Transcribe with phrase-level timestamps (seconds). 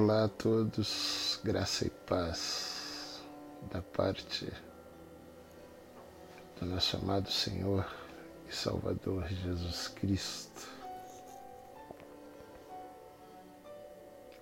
[0.00, 3.20] Olá a todos, graça e paz
[3.68, 4.48] da parte
[6.56, 7.84] do nosso amado Senhor
[8.48, 10.68] e Salvador Jesus Cristo.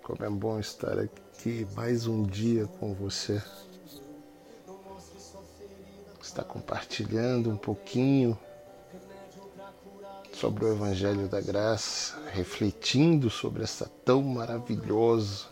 [0.02, 3.42] Como é bom estar aqui mais um dia com você.
[6.20, 8.38] Está compartilhando um pouquinho
[10.46, 15.46] sobre o Evangelho da Graça, refletindo sobre essa tão maravilhosa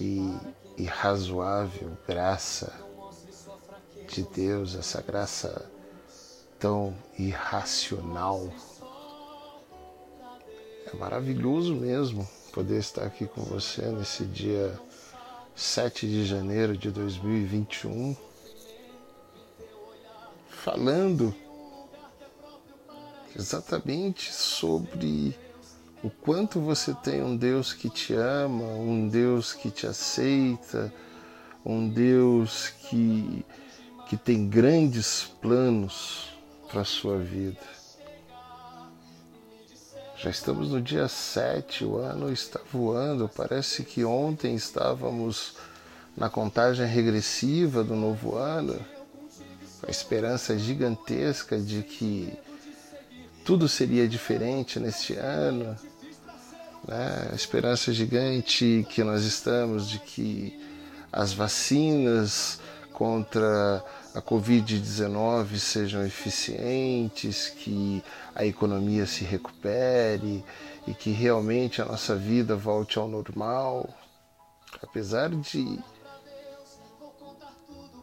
[0.00, 0.34] e,
[0.78, 2.72] e razoável graça
[4.08, 5.70] de Deus, essa graça
[6.58, 8.50] tão irracional.
[10.90, 14.80] É maravilhoso mesmo poder estar aqui com você nesse dia
[15.54, 18.16] 7 de janeiro de 2021,
[20.48, 21.34] falando
[23.36, 25.36] exatamente sobre
[26.02, 30.92] o quanto você tem um Deus que te ama, um Deus que te aceita,
[31.64, 33.44] um Deus que,
[34.08, 36.30] que tem grandes planos
[36.68, 37.76] para a sua vida.
[40.16, 43.28] Já estamos no dia 7, o ano está voando.
[43.28, 45.56] Parece que ontem estávamos
[46.16, 48.78] na contagem regressiva do novo ano,
[49.80, 52.32] com a esperança gigantesca de que
[53.46, 55.76] tudo seria diferente neste ano,
[56.86, 57.28] né?
[57.30, 60.58] a esperança gigante que nós estamos de que
[61.12, 62.58] as vacinas
[62.92, 68.02] contra a Covid-19 sejam eficientes, que
[68.34, 70.44] a economia se recupere
[70.84, 73.88] e que realmente a nossa vida volte ao normal.
[74.82, 75.78] Apesar de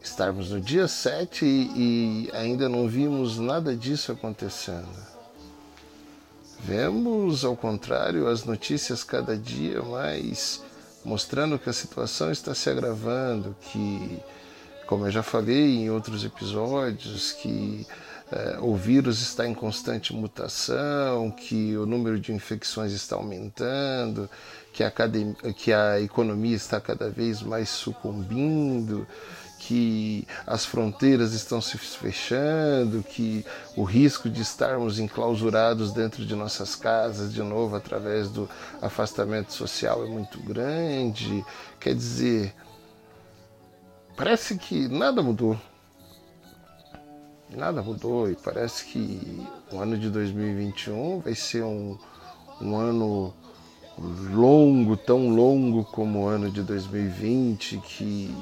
[0.01, 5.13] estarmos no dia 7 e ainda não vimos nada disso acontecendo.
[6.65, 10.61] Vemos, ao contrário, as notícias cada dia mais
[11.03, 14.17] mostrando que a situação está se agravando, que,
[14.87, 17.85] como eu já falei em outros episódios, que
[18.31, 24.29] eh, o vírus está em constante mutação, que o número de infecções está aumentando,
[24.71, 24.93] que a,
[25.55, 29.05] que a economia está cada vez mais sucumbindo,
[29.67, 33.45] que as fronteiras estão se fechando, que
[33.77, 38.49] o risco de estarmos enclausurados dentro de nossas casas de novo através do
[38.81, 41.45] afastamento social é muito grande.
[41.79, 42.53] Quer dizer,
[44.17, 45.57] parece que nada mudou.
[47.49, 51.97] Nada mudou e parece que o ano de 2021 vai ser um,
[52.59, 53.33] um ano
[54.33, 58.35] longo, tão longo como o ano de 2020, que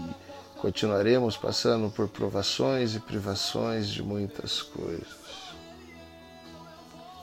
[0.61, 5.55] Continuaremos passando por provações e privações de muitas coisas.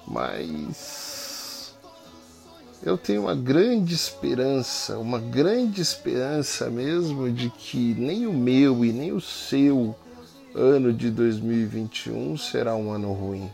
[0.05, 1.73] Mas
[2.83, 8.93] eu tenho uma grande esperança, uma grande esperança mesmo de que nem o meu e
[8.93, 9.95] nem o seu
[10.53, 13.49] ano de 2021 será um ano ruim.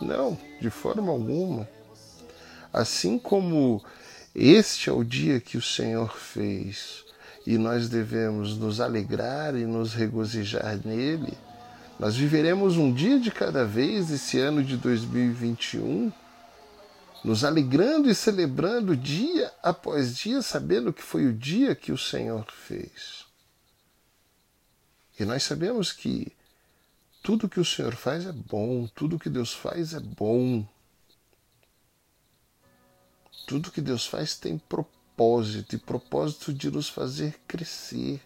[0.00, 1.68] Não, de forma alguma.
[2.72, 3.82] Assim como
[4.32, 7.07] este é o dia que o Senhor fez,
[7.48, 11.32] e nós devemos nos alegrar e nos regozijar nele,
[11.98, 16.12] nós viveremos um dia de cada vez esse ano de 2021,
[17.24, 22.44] nos alegrando e celebrando dia após dia, sabendo que foi o dia que o Senhor
[22.52, 23.24] fez.
[25.18, 26.30] E nós sabemos que
[27.22, 30.68] tudo que o Senhor faz é bom, tudo que Deus faz é bom.
[33.46, 38.22] Tudo que Deus faz tem propósito propósito e propósito de nos fazer crescer,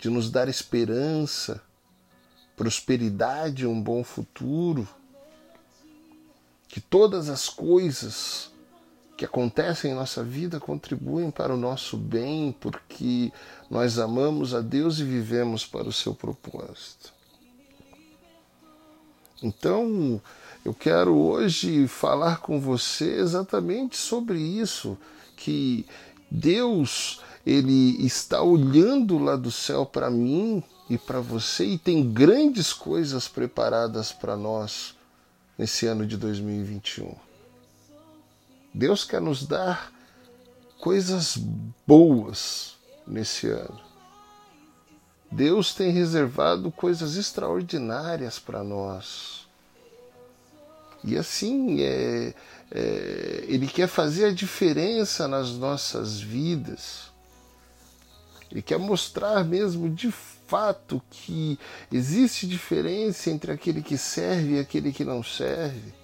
[0.00, 1.62] de nos dar esperança,
[2.56, 4.86] prosperidade, um bom futuro.
[6.66, 8.50] Que todas as coisas
[9.16, 13.32] que acontecem em nossa vida contribuem para o nosso bem, porque
[13.70, 17.14] nós amamos a Deus e vivemos para o seu propósito.
[19.40, 20.20] Então,
[20.66, 24.98] eu quero hoje falar com você exatamente sobre isso,
[25.36, 25.86] que
[26.28, 30.60] Deus ele está olhando lá do céu para mim
[30.90, 34.96] e para você e tem grandes coisas preparadas para nós
[35.56, 37.14] nesse ano de 2021.
[38.74, 39.92] Deus quer nos dar
[40.80, 41.38] coisas
[41.86, 42.74] boas
[43.06, 43.80] nesse ano.
[45.30, 49.45] Deus tem reservado coisas extraordinárias para nós.
[51.06, 52.34] E assim, é,
[52.72, 57.12] é, Ele quer fazer a diferença nas nossas vidas.
[58.50, 61.58] Ele quer mostrar mesmo de fato que
[61.92, 65.94] existe diferença entre aquele que serve e aquele que não serve.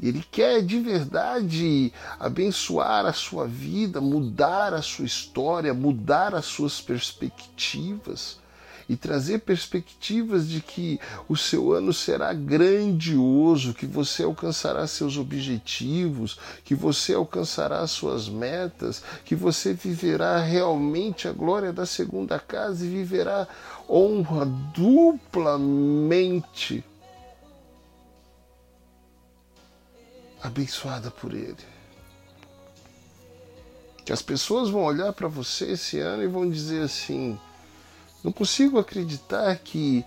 [0.00, 6.80] Ele quer de verdade abençoar a sua vida, mudar a sua história, mudar as suas
[6.82, 8.41] perspectivas
[8.88, 16.38] e trazer perspectivas de que o seu ano será grandioso, que você alcançará seus objetivos,
[16.64, 22.88] que você alcançará suas metas, que você viverá realmente a glória da segunda casa e
[22.88, 23.48] viverá
[23.88, 26.02] honra duplamente
[30.42, 31.56] abençoada por Ele.
[34.04, 37.38] Que as pessoas vão olhar para você esse ano e vão dizer assim:
[38.22, 40.04] não consigo acreditar que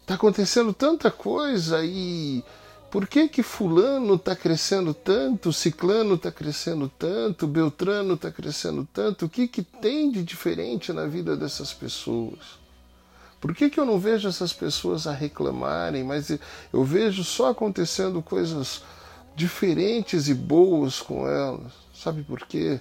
[0.00, 2.42] está acontecendo tanta coisa e
[2.90, 9.26] por que que fulano está crescendo tanto, ciclano está crescendo tanto, beltrano está crescendo tanto?
[9.26, 12.58] O que que tem de diferente na vida dessas pessoas?
[13.40, 16.30] Por que, que eu não vejo essas pessoas a reclamarem, mas
[16.72, 18.82] eu vejo só acontecendo coisas
[19.36, 21.72] diferentes e boas com elas?
[21.94, 22.80] Sabe por quê?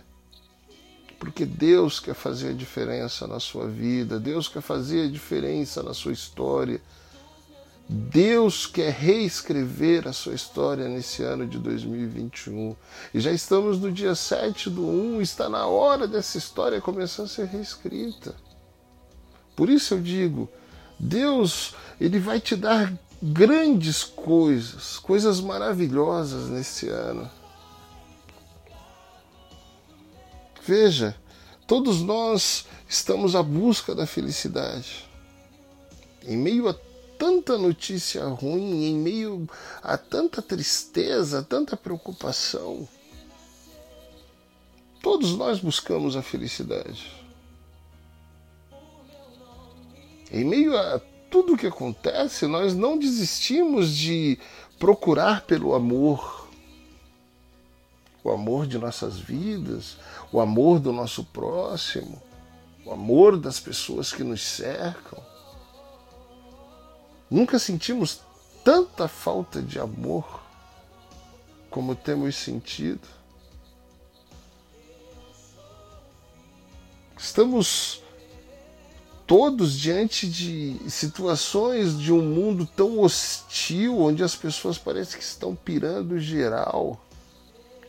[1.19, 5.93] Porque Deus quer fazer a diferença na sua vida, Deus quer fazer a diferença na
[5.93, 6.81] sua história.
[7.89, 12.75] Deus quer reescrever a sua história nesse ano de 2021.
[13.13, 17.27] E já estamos no dia 7 do 1, está na hora dessa história começar a
[17.27, 18.35] ser reescrita.
[19.55, 20.49] Por isso eu digo,
[20.99, 22.93] Deus, ele vai te dar
[23.23, 27.29] grandes coisas, coisas maravilhosas nesse ano.
[30.67, 31.15] Veja,
[31.65, 35.09] todos nós estamos à busca da felicidade.
[36.25, 36.75] Em meio a
[37.17, 39.47] tanta notícia ruim, em meio
[39.81, 42.85] a tanta tristeza, tanta preocupação,
[45.01, 47.15] todos nós buscamos a felicidade.
[50.29, 50.99] Em meio a
[51.31, 54.37] tudo o que acontece, nós não desistimos de
[54.77, 56.36] procurar pelo amor,
[58.27, 59.95] o amor de nossas vidas,
[60.33, 62.21] o amor do nosso próximo,
[62.85, 65.23] o amor das pessoas que nos cercam.
[67.31, 68.19] Nunca sentimos
[68.65, 70.41] tanta falta de amor
[71.69, 73.07] como temos sentido.
[77.17, 78.03] Estamos
[79.25, 85.55] todos diante de situações de um mundo tão hostil, onde as pessoas parecem que estão
[85.55, 87.06] pirando geral.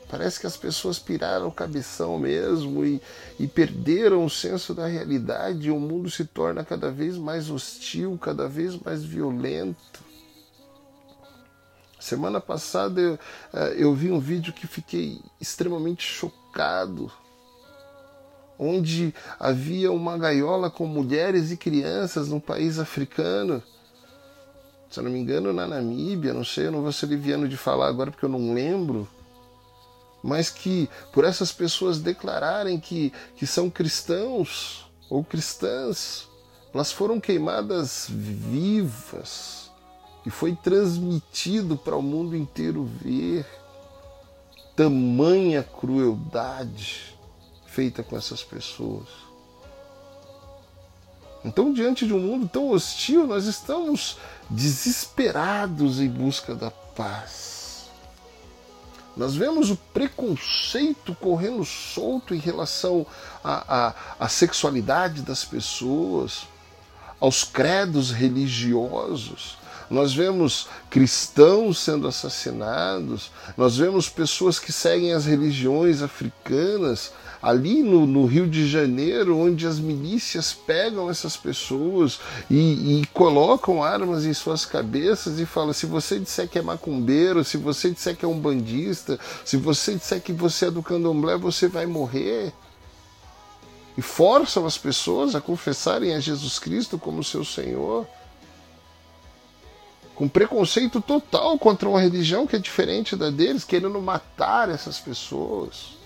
[0.08, 3.00] Parece que as pessoas piraram o cabeção mesmo e,
[3.38, 8.18] e perderam o senso da realidade e o mundo se torna cada vez mais hostil,
[8.20, 10.02] cada vez mais violento.
[12.00, 13.18] Semana passada eu,
[13.52, 17.12] eh, eu vi um vídeo que fiquei extremamente chocado,
[18.58, 23.62] onde havia uma gaiola com mulheres e crianças num país africano.
[24.88, 27.58] Se eu não me engano, na Namíbia, não sei, eu não vou ser liviano de
[27.58, 29.06] falar agora porque eu não lembro
[30.22, 36.28] mas que por essas pessoas declararem que, que são cristãos ou cristãs,
[36.72, 39.70] elas foram queimadas vivas
[40.26, 43.46] e foi transmitido para o mundo inteiro ver
[44.76, 47.18] tamanha crueldade
[47.66, 49.08] feita com essas pessoas.
[51.44, 54.18] Então, diante de um mundo tão hostil, nós estamos
[54.50, 57.57] desesperados em busca da paz.
[59.18, 63.04] Nós vemos o preconceito correndo solto em relação
[63.42, 66.46] à, à, à sexualidade das pessoas,
[67.18, 69.58] aos credos religiosos.
[69.90, 78.06] Nós vemos cristãos sendo assassinados, nós vemos pessoas que seguem as religiões africanas ali no,
[78.06, 84.34] no, Rio de Janeiro, onde as milícias pegam essas pessoas e, e, colocam armas em
[84.34, 88.28] suas cabeças e falam: se você disser que é macumbeiro, se você disser que é
[88.28, 92.52] um bandista, se você disser que você é do candomblé, você vai morrer.
[93.96, 98.06] E forçam as pessoas a confessarem a Jesus Cristo como seu Senhor
[100.18, 105.97] com preconceito total contra uma religião que é diferente da deles, querendo matar essas pessoas.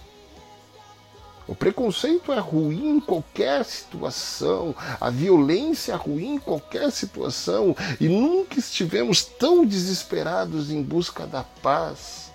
[1.52, 8.09] O preconceito é ruim em qualquer situação, a violência é ruim em qualquer situação, e
[8.09, 12.32] nunca estivemos tão desesperados em busca da paz.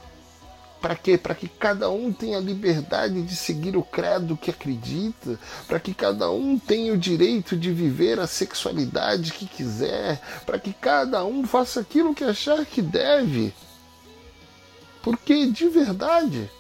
[0.80, 1.18] Para quê?
[1.18, 5.96] Para que cada um tenha a liberdade de seguir o credo que acredita, para que
[5.96, 11.44] cada um tenha o direito de viver a sexualidade que quiser, para que cada um
[11.44, 13.52] faça aquilo que achar que deve.
[15.02, 16.52] Porque de verdade,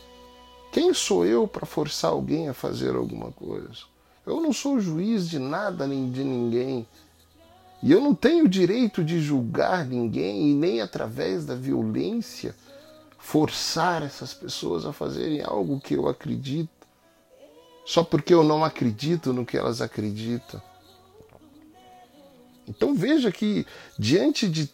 [0.71, 3.85] quem sou eu para forçar alguém a fazer alguma coisa?
[4.25, 6.85] Eu não sou juiz de nada nem de ninguém.
[7.81, 12.55] E eu não tenho direito de julgar ninguém, e nem através da violência
[13.17, 16.69] forçar essas pessoas a fazerem algo que eu acredito,
[17.85, 20.61] só porque eu não acredito no que elas acreditam.
[22.67, 23.65] Então veja que
[23.97, 24.69] diante de,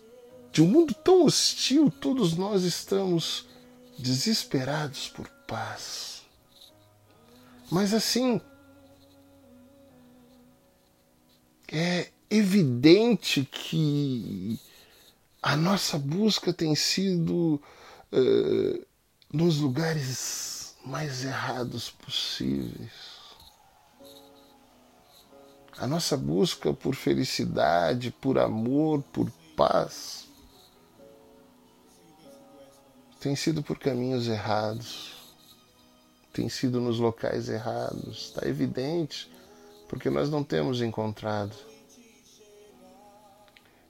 [0.52, 3.46] de um mundo tão hostil, todos nós estamos
[3.98, 6.24] desesperados por paz.
[7.69, 8.41] Mas assim,
[11.72, 14.60] é evidente que
[15.43, 17.62] a nossa busca tem sido
[18.12, 18.86] uh,
[19.31, 23.13] nos lugares mais errados possíveis.
[25.77, 30.27] A nossa busca por felicidade, por amor, por paz,
[33.19, 35.12] tem sido por caminhos errados,
[36.34, 38.25] tem sido nos locais errados.
[38.25, 39.32] Está evidente,
[39.88, 41.56] porque nós não temos encontrado.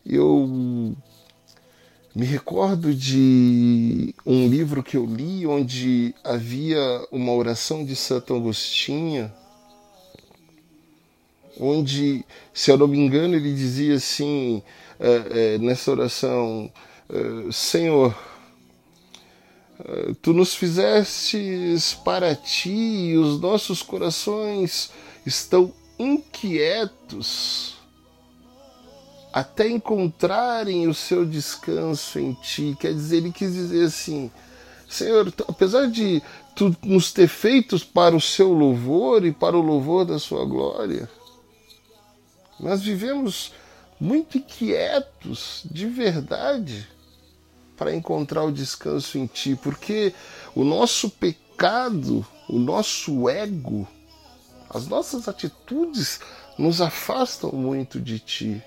[0.06, 0.46] Eu
[2.14, 9.32] me recordo de um livro que eu li onde havia uma oração de Santo Agostinho
[11.60, 14.62] onde, se eu não me engano, ele dizia assim,
[15.00, 16.72] é, é, nessa oração:
[17.10, 18.16] é, Senhor,
[20.22, 24.92] tu nos fizestes para ti e os nossos corações
[25.26, 27.76] estão inquietos
[29.34, 32.78] até encontrarem o seu descanso em ti.
[32.80, 34.32] Quer dizer, ele quis dizer assim:
[34.88, 36.22] Senhor, apesar de
[36.56, 41.10] tu nos ter feitos para o seu louvor e para o louvor da sua glória,
[42.60, 43.52] nós vivemos
[44.00, 46.88] muito inquietos, de verdade,
[47.78, 50.14] para encontrar o descanso em Ti, porque
[50.56, 53.88] o nosso pecado, o nosso ego,
[54.70, 56.20] as nossas atitudes
[56.58, 58.64] nos afastam muito de Ti.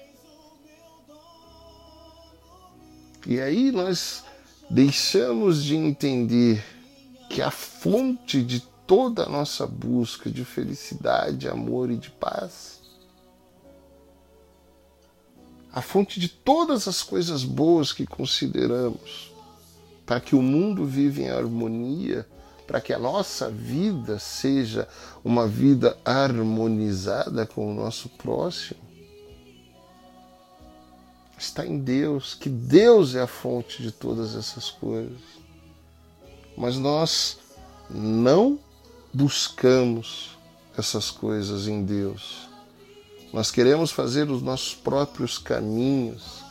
[3.26, 4.25] E aí nós
[4.70, 6.64] deixamos de entender
[7.28, 12.75] que a fonte de toda a nossa busca de felicidade, amor e de paz
[15.76, 19.30] a fonte de todas as coisas boas que consideramos,
[20.06, 22.26] para que o mundo viva em harmonia,
[22.66, 24.88] para que a nossa vida seja
[25.23, 28.80] uma vida harmonizada com o nosso próximo,
[31.38, 35.21] está em Deus, que Deus é a fonte de todas essas coisas.
[36.56, 37.37] Mas nós
[37.90, 38.59] não
[39.12, 40.38] buscamos
[40.75, 42.45] essas coisas em Deus.
[43.37, 46.43] Nós queremos fazer os nossos próprios caminhos,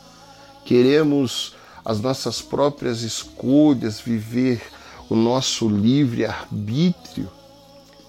[0.63, 4.61] queremos as nossas próprias escolhas, viver
[5.09, 7.27] o nosso livre arbítrio.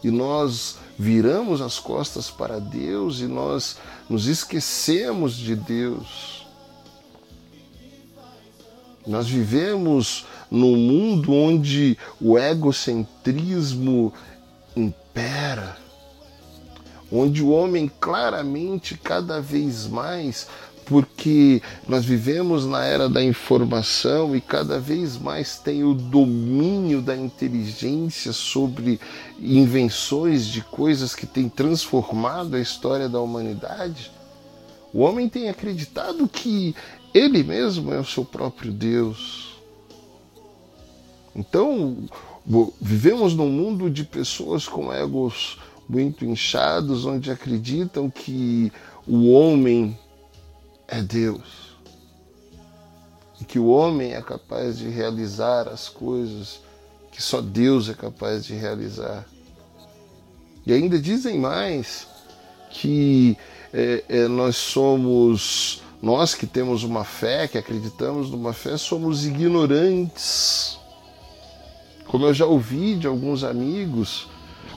[0.05, 3.79] E nós viramos as costas para Deus e nós
[4.11, 6.47] nos esquecemos de Deus.
[9.07, 14.13] Nós vivemos num mundo onde o egocentrismo
[14.77, 15.86] impera
[17.11, 20.47] onde o homem claramente cada vez mais
[20.87, 27.17] porque nós vivemos na era da informação e cada vez mais tem o domínio da
[27.17, 29.01] inteligência sobre
[29.41, 34.13] invenções de coisas que têm transformado a história da humanidade.
[34.93, 36.75] O homem tem acreditado que
[37.13, 39.57] ele mesmo é o seu próprio Deus.
[41.35, 41.97] Então,
[42.81, 48.73] vivemos num mundo de pessoas com egos muito inchados, onde acreditam que
[49.07, 49.99] o homem
[50.89, 51.77] é Deus
[53.41, 56.61] e que o homem é capaz de realizar as coisas
[57.13, 59.25] que só Deus é capaz de realizar.
[60.67, 62.07] E ainda dizem mais
[62.71, 63.37] que
[63.73, 70.79] é, é, nós somos, nós que temos uma fé, que acreditamos numa fé, somos ignorantes.
[72.07, 74.29] Como eu já ouvi de alguns amigos,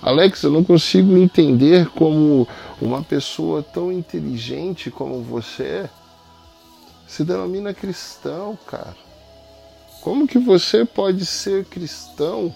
[0.02, 2.48] Alex, eu não consigo entender como
[2.82, 5.90] uma pessoa tão inteligente como você
[7.06, 8.96] se denomina cristão, cara.
[10.02, 12.56] Como que você pode ser cristão?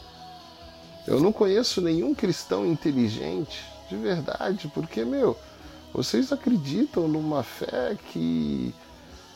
[1.06, 5.38] Eu não conheço nenhum cristão inteligente, de verdade, porque, meu,
[5.94, 8.74] vocês acreditam numa fé que,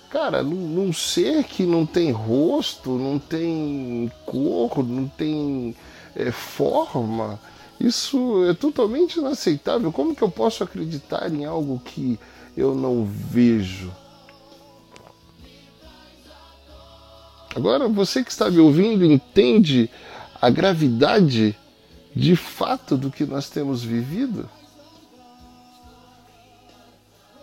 [0.09, 5.75] cara, num, ser que não tem rosto, não tem cor, não tem
[6.15, 7.37] é, forma
[7.79, 9.91] isso é totalmente inaceitável.
[9.91, 12.19] Como que eu posso acreditar em algo que
[12.55, 13.93] eu não vejo?
[17.55, 19.89] Agora, você que está me ouvindo entende
[20.41, 21.57] a gravidade
[22.15, 24.49] de fato do que nós temos vivido?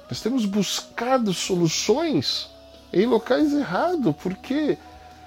[0.08, 2.48] Nós temos buscado soluções
[2.92, 4.78] em locais errados, porque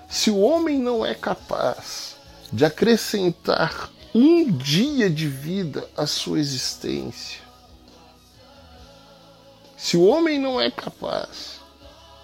[0.07, 2.15] Se o homem não é capaz
[2.51, 7.41] de acrescentar um dia de vida à sua existência,
[9.75, 11.59] se o homem não é capaz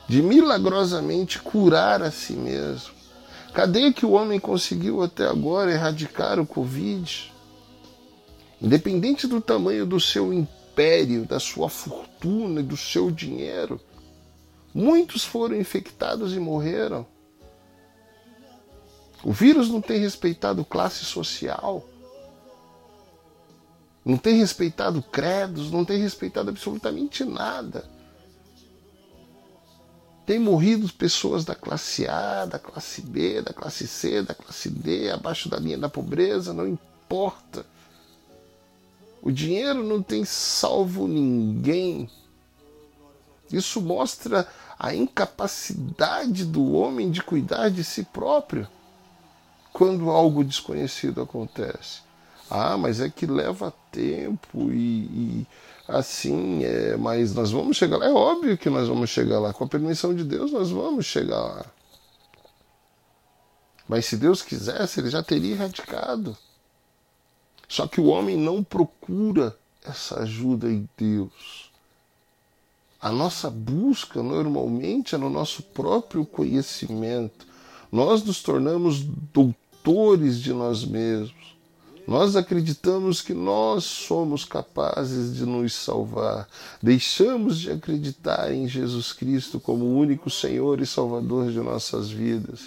[0.08, 2.94] de milagrosamente curar a si mesmo,
[3.54, 7.32] cadê que o homem conseguiu até agora erradicar o Covid?
[8.62, 13.80] Independente do tamanho do seu império, da sua fortuna e do seu dinheiro,
[14.74, 17.06] muitos foram infectados e morreram.
[19.24, 21.88] O vírus não tem respeitado classe social,
[24.04, 27.90] não tem respeitado credos, não tem respeitado absolutamente nada.
[30.26, 35.10] Tem morrido pessoas da classe A, da classe B, da classe C, da classe D,
[35.10, 37.66] abaixo da linha da pobreza, não importa.
[39.22, 42.10] O dinheiro não tem salvo ninguém.
[43.52, 48.68] Isso mostra a incapacidade do homem de cuidar de si próprio
[49.74, 52.02] quando algo desconhecido acontece.
[52.50, 55.48] Ah, mas é que leva tempo e, e
[55.88, 58.06] assim, é, mas nós vamos chegar lá.
[58.06, 59.52] É óbvio que nós vamos chegar lá.
[59.52, 61.66] Com a permissão de Deus, nós vamos chegar lá.
[63.88, 66.38] Mas se Deus quisesse, ele já teria erradicado.
[67.68, 71.72] Só que o homem não procura essa ajuda em Deus.
[73.02, 77.48] A nossa busca normalmente é no nosso próprio conhecimento.
[77.92, 79.63] Nós nos tornamos doutores
[80.42, 81.54] de nós mesmos.
[82.08, 86.50] Nós acreditamos que nós somos capazes de nos salvar.
[86.82, 92.62] Deixamos de acreditar em Jesus Cristo como o único Senhor e Salvador de nossas vidas.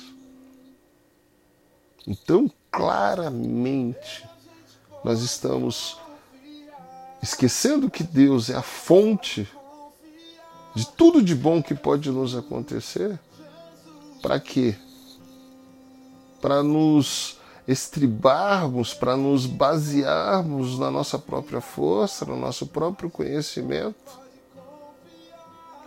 [2.06, 4.26] Então, claramente,
[5.04, 5.98] nós estamos
[7.22, 9.46] esquecendo que Deus é a fonte
[10.74, 13.18] de tudo de bom que pode nos acontecer.
[14.22, 14.76] Para quê?
[16.46, 24.20] Para nos estribarmos, para nos basearmos na nossa própria força, no nosso próprio conhecimento,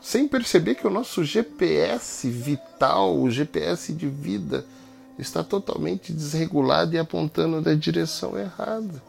[0.01, 4.65] sem perceber que o nosso GPS vital, o GPS de vida,
[5.17, 9.01] está totalmente desregulado e apontando na direção errada.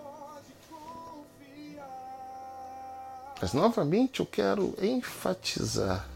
[3.43, 6.07] Mas novamente eu quero enfatizar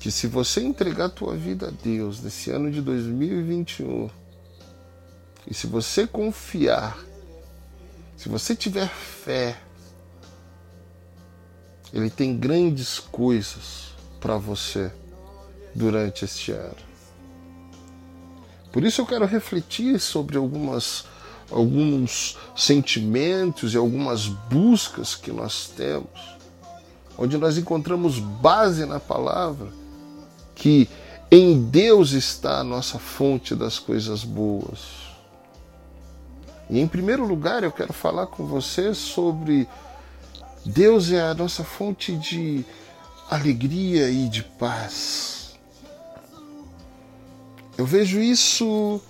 [0.00, 4.08] que se você entregar a tua vida a Deus nesse ano de 2021,
[5.46, 6.98] e se você confiar,
[8.16, 9.60] se você tiver fé,
[11.92, 14.90] Ele tem grandes coisas para você
[15.74, 16.76] durante este ano.
[18.72, 21.04] Por isso eu quero refletir sobre algumas
[21.50, 26.38] alguns sentimentos e algumas buscas que nós temos,
[27.18, 29.79] onde nós encontramos base na palavra
[30.60, 30.90] que
[31.30, 35.08] em Deus está a nossa fonte das coisas boas.
[36.68, 39.66] E em primeiro lugar, eu quero falar com você sobre
[40.64, 42.62] Deus é a nossa fonte de
[43.30, 45.58] alegria e de paz.
[47.78, 49.00] Eu vejo isso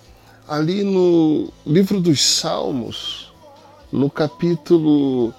[0.47, 3.33] ali no livro dos Salmos,
[3.91, 5.33] no capítulo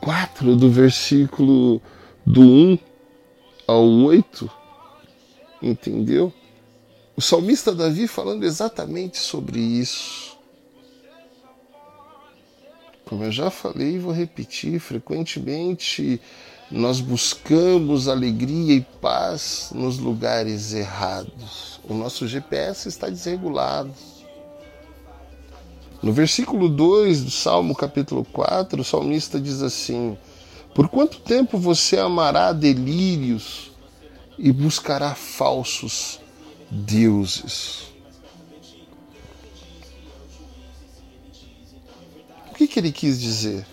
[0.00, 1.80] 4, do versículo
[2.26, 2.78] do 1
[3.68, 4.55] ao 8,
[5.62, 6.32] entendeu?
[7.16, 10.36] O salmista Davi falando exatamente sobre isso.
[13.06, 16.20] Como eu já falei e vou repetir, frequentemente
[16.70, 21.80] nós buscamos alegria e paz nos lugares errados.
[21.88, 23.94] O nosso GPS está desregulado.
[26.02, 30.18] No versículo 2 do Salmo capítulo 4, o salmista diz assim:
[30.74, 33.70] Por quanto tempo você amará delírios
[34.38, 36.20] e buscará falsos
[36.70, 37.86] deuses?
[42.50, 43.66] O que, que ele quis dizer?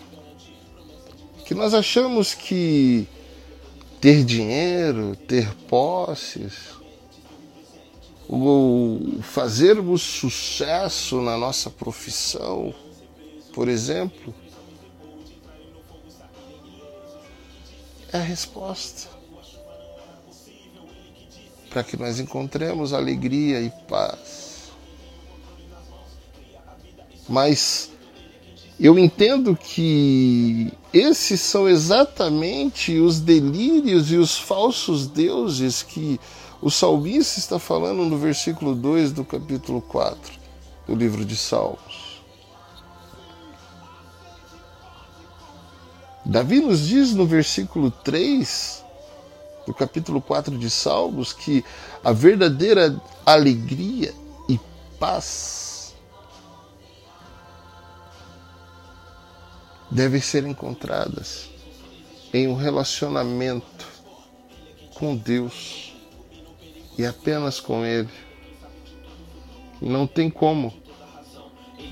[1.44, 3.06] Que nós achamos que
[4.00, 6.74] ter dinheiro, ter posses,
[8.28, 12.74] ou fazermos sucesso na nossa profissão,
[13.52, 14.34] por exemplo,
[18.12, 19.13] é a resposta
[21.74, 24.70] para que nós encontremos alegria e paz.
[27.28, 27.90] Mas
[28.78, 36.20] eu entendo que esses são exatamente os delírios e os falsos deuses que
[36.62, 40.32] o salmista está falando no versículo 2 do capítulo 4
[40.86, 42.22] do livro de Salmos.
[46.24, 48.83] Davi nos diz no versículo 3
[49.66, 51.64] no capítulo 4 de Salmos, que
[52.02, 54.14] a verdadeira alegria
[54.48, 54.58] e
[54.98, 55.94] paz
[59.90, 61.50] devem ser encontradas
[62.32, 63.86] em um relacionamento
[64.94, 65.94] com Deus
[66.98, 68.08] e apenas com Ele.
[69.80, 70.72] Não tem como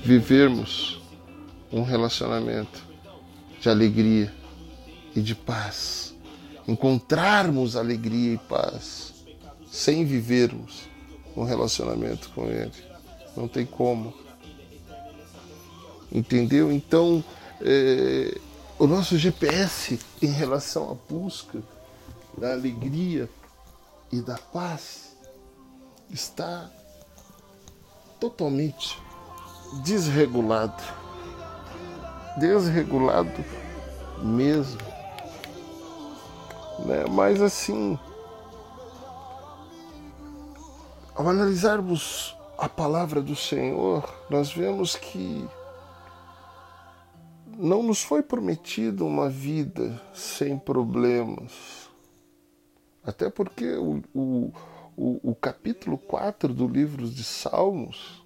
[0.03, 1.01] vivermos
[1.71, 2.83] um relacionamento
[3.59, 4.33] de alegria
[5.15, 6.12] e de paz,
[6.67, 9.13] encontrarmos alegria e paz
[9.71, 10.87] sem vivermos
[11.35, 12.71] um relacionamento com Ele.
[13.35, 14.13] Não tem como.
[16.11, 16.71] Entendeu?
[16.71, 17.23] Então,
[17.59, 18.37] é,
[18.77, 21.61] o nosso GPS em relação à busca
[22.37, 23.29] da alegria
[24.11, 25.15] e da paz
[26.09, 26.69] está
[28.19, 28.99] totalmente
[29.83, 30.83] desregulado.
[32.37, 33.43] Desregulado
[34.21, 34.92] mesmo.
[36.85, 37.05] Né?
[37.09, 37.97] Mas assim,
[41.15, 45.47] ao analisarmos a palavra do Senhor, nós vemos que
[47.57, 51.89] não nos foi prometido uma vida sem problemas.
[53.03, 54.51] Até porque o, o,
[54.95, 58.25] o, o capítulo 4 do livro de Salmos,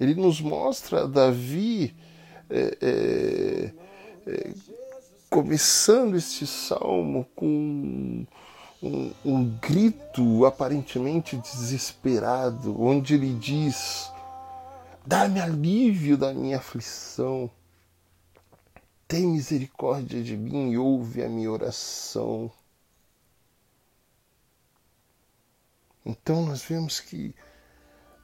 [0.00, 1.94] ele nos mostra Davi
[2.50, 3.72] é, é,
[4.26, 4.54] é,
[5.32, 8.26] começando este salmo com
[8.82, 14.12] um, um grito aparentemente desesperado, onde ele diz:
[15.06, 17.50] Dá-me alívio da minha aflição.
[19.08, 22.52] Tem misericórdia de mim e ouve a minha oração.
[26.04, 27.34] Então nós vemos que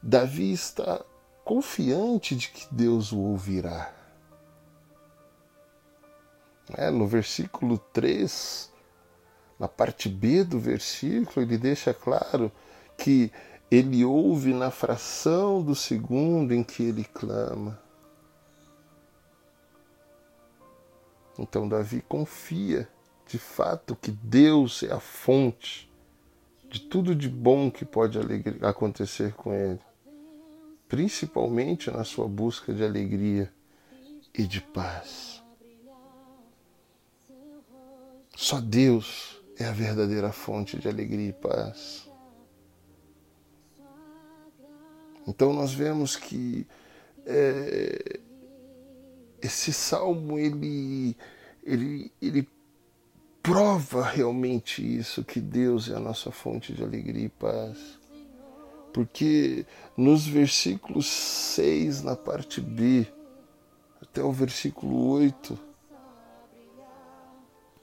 [0.02, 1.02] Davi está
[1.42, 3.97] confiante de que Deus o ouvirá.
[6.76, 8.70] É, no versículo 3,
[9.58, 12.52] na parte B do versículo, ele deixa claro
[12.96, 13.32] que
[13.70, 17.78] ele ouve na fração do segundo em que ele clama.
[21.38, 22.88] Então Davi confia
[23.26, 25.88] de fato que Deus é a fonte
[26.68, 28.18] de tudo de bom que pode
[28.62, 29.80] acontecer com ele,
[30.88, 33.52] principalmente na sua busca de alegria
[34.34, 35.37] e de paz.
[38.40, 42.08] Só Deus é a verdadeira fonte de alegria e paz.
[45.26, 46.64] Então nós vemos que
[47.26, 48.20] é,
[49.42, 51.16] esse salmo ele,
[51.64, 52.48] ele, ele
[53.42, 57.98] prova realmente isso, que Deus é a nossa fonte de alegria e paz.
[58.92, 63.04] Porque nos versículos 6, na parte B,
[64.00, 65.66] até o versículo 8,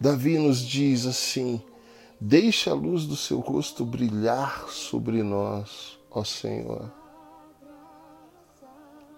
[0.06, 1.60] Davi nos diz assim:
[2.22, 6.91] Deixa a luz do seu rosto brilhar sobre nós, ó Senhor.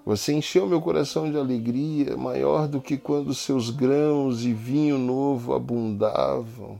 [0.05, 5.53] Você encheu meu coração de alegria, maior do que quando seus grãos e vinho novo
[5.53, 6.79] abundavam.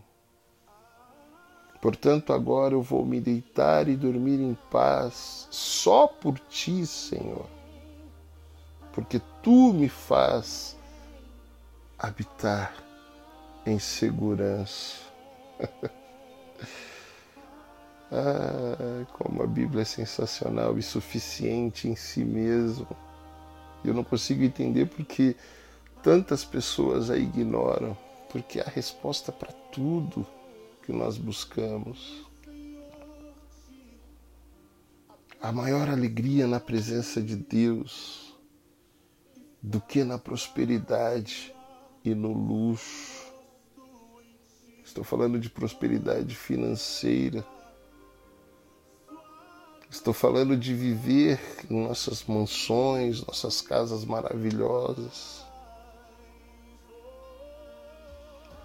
[1.82, 7.46] Portanto, agora eu vou me deitar e dormir em paz, só por ti, Senhor,
[8.94, 10.78] porque tu me faz
[12.00, 12.87] habitar
[13.68, 14.96] em segurança.
[18.12, 22.88] ah, como a Bíblia é sensacional e suficiente em si mesmo.
[23.84, 25.36] Eu não consigo entender porque
[26.02, 27.98] tantas pessoas a ignoram,
[28.30, 30.26] porque é a resposta para tudo
[30.84, 32.26] que nós buscamos.
[35.42, 38.36] A maior alegria na presença de Deus
[39.62, 41.54] do que na prosperidade
[42.04, 43.17] e no luxo.
[44.98, 47.46] Estou falando de prosperidade financeira.
[49.92, 55.46] Estou falando de viver em nossas mansões, nossas casas maravilhosas,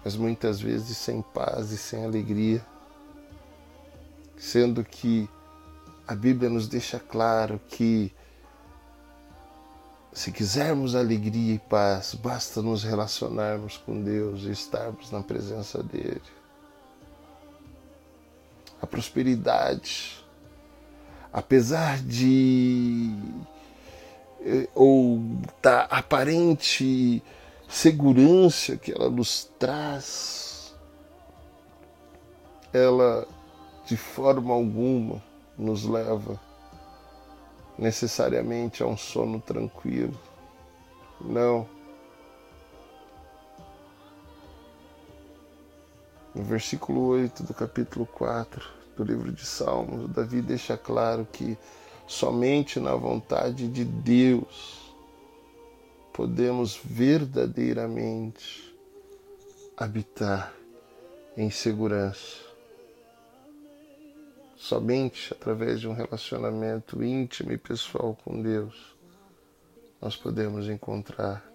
[0.03, 2.65] mas muitas vezes sem paz e sem alegria,
[4.35, 5.29] sendo que
[6.07, 8.11] a Bíblia nos deixa claro que
[10.13, 16.21] se quisermos alegria e paz, basta nos relacionarmos com Deus e estarmos na presença dele.
[18.81, 20.23] A prosperidade
[21.33, 23.11] apesar de
[24.45, 25.19] eh, ou
[25.61, 27.23] da aparente
[27.67, 30.75] segurança que ela nos traz,
[32.71, 33.27] ela
[33.87, 35.21] de forma alguma
[35.57, 36.39] nos leva
[37.77, 40.19] necessariamente a um sono tranquilo.
[41.19, 41.67] Não.
[46.33, 51.57] No versículo 8 do capítulo 4 do livro de Salmos, Davi deixa claro que
[52.07, 54.93] somente na vontade de Deus
[56.11, 58.75] podemos verdadeiramente
[59.75, 60.53] habitar
[61.35, 62.52] em segurança.
[64.63, 68.95] Somente através de um relacionamento íntimo e pessoal com Deus
[70.01, 71.45] nós podemos encontrar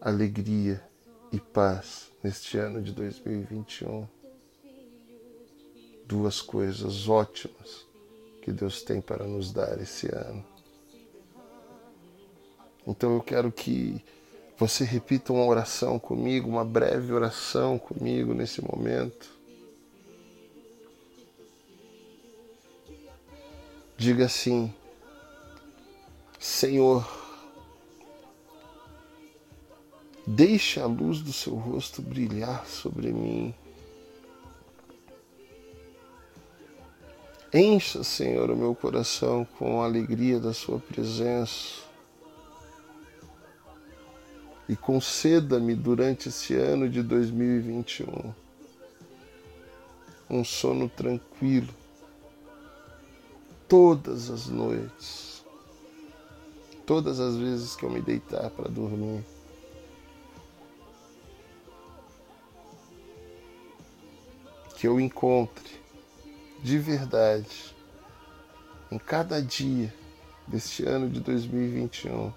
[0.00, 0.82] alegria
[1.30, 4.08] e paz neste ano de 2021.
[6.04, 7.86] Duas coisas ótimas
[8.42, 10.44] que Deus tem para nos dar esse ano.
[12.84, 14.04] Então eu quero que
[14.58, 19.35] você repita uma oração comigo, uma breve oração comigo nesse momento.
[23.96, 24.72] Diga assim:
[26.38, 27.08] Senhor,
[30.26, 33.54] deixe a luz do seu rosto brilhar sobre mim.
[37.54, 41.86] Encha, Senhor, o meu coração com a alegria da Sua presença
[44.68, 48.34] e conceda-me durante esse ano de 2021
[50.28, 51.72] um sono tranquilo
[53.68, 55.44] todas as noites,
[56.86, 59.24] todas as vezes que eu me deitar para dormir.
[64.76, 65.80] Que eu encontre
[66.62, 67.74] de verdade
[68.90, 69.92] em cada dia
[70.46, 72.32] deste ano de 2021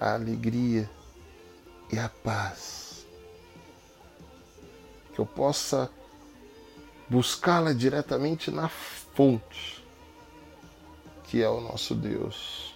[0.00, 0.90] a alegria
[1.92, 3.06] e a paz.
[5.14, 5.90] Que eu possa
[7.08, 9.81] buscá-la diretamente na fonte,
[11.32, 12.74] que é o nosso Deus.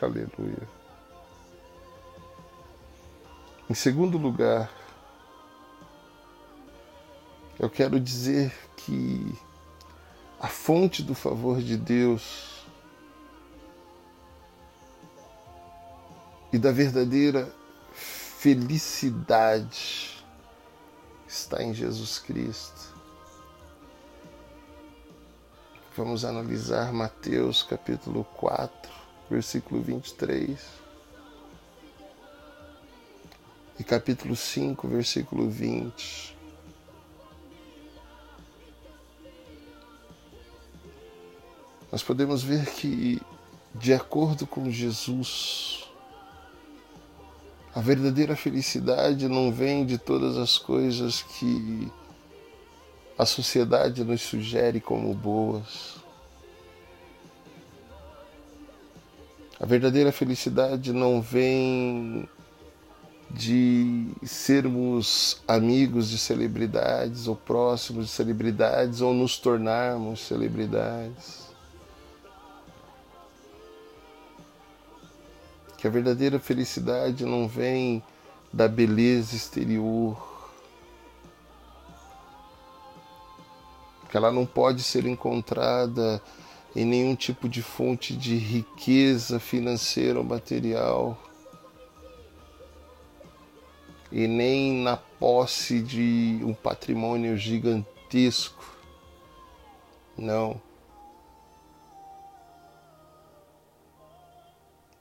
[0.00, 0.68] Aleluia.
[3.68, 4.70] Em segundo lugar,
[7.58, 9.36] eu quero dizer que
[10.38, 12.64] a fonte do favor de Deus
[16.52, 17.52] e da verdadeira
[17.92, 20.24] felicidade
[21.26, 22.91] está em Jesus Cristo.
[25.96, 28.90] Vamos analisar Mateus capítulo 4,
[29.30, 30.58] versículo 23.
[33.78, 36.32] E capítulo 5, versículo 20.
[41.92, 43.20] nós podemos ver que,
[43.74, 45.92] de acordo com Jesus,
[47.74, 51.92] a verdadeira felicidade não vem de todas as coisas que
[53.18, 55.96] a sociedade nos sugere como boas.
[59.60, 62.28] A verdadeira felicidade não vem
[63.30, 71.52] de sermos amigos de celebridades ou próximos de celebridades ou nos tornarmos celebridades.
[75.82, 78.00] que a verdadeira felicidade não vem
[78.52, 80.31] da beleza exterior,
[84.12, 86.22] que ela não pode ser encontrada
[86.76, 91.18] em nenhum tipo de fonte de riqueza financeira ou material,
[94.10, 98.76] e nem na posse de um patrimônio gigantesco.
[100.18, 100.60] Não.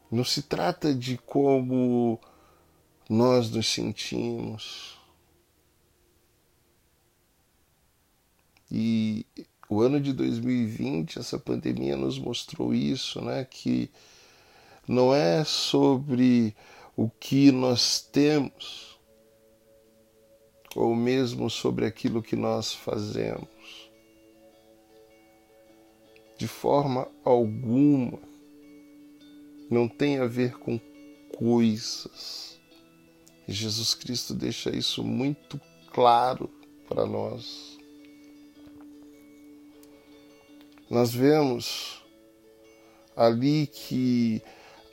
[0.10, 2.17] Não se trata de como
[3.10, 5.00] nós nos sentimos.
[8.71, 9.25] E
[9.69, 13.45] o ano de 2020, essa pandemia nos mostrou isso, né?
[13.45, 13.89] Que
[14.88, 16.55] não é sobre
[16.95, 18.99] o que nós temos,
[20.75, 23.49] ou mesmo sobre aquilo que nós fazemos.
[26.38, 28.19] De forma alguma
[29.69, 30.77] não tem a ver com
[31.38, 32.60] coisas.
[33.47, 35.60] E Jesus Cristo deixa isso muito
[35.93, 36.49] claro
[36.89, 37.70] para nós.
[40.91, 42.04] Nós vemos
[43.15, 44.41] ali que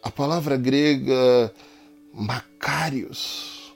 [0.00, 1.52] a palavra grega
[2.12, 3.74] Macários,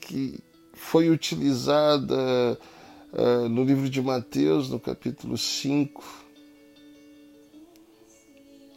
[0.00, 0.38] que
[0.72, 2.56] foi utilizada
[3.12, 6.04] uh, no livro de Mateus, no capítulo 5,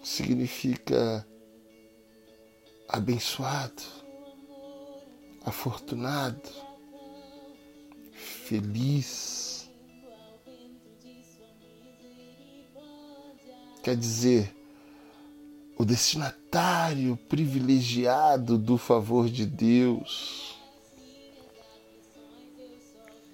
[0.04, 1.24] significa
[2.88, 3.84] abençoado,
[5.46, 6.50] afortunado,
[8.48, 9.39] feliz.
[13.82, 14.56] Quer dizer,
[15.78, 20.60] o destinatário privilegiado do favor de Deus.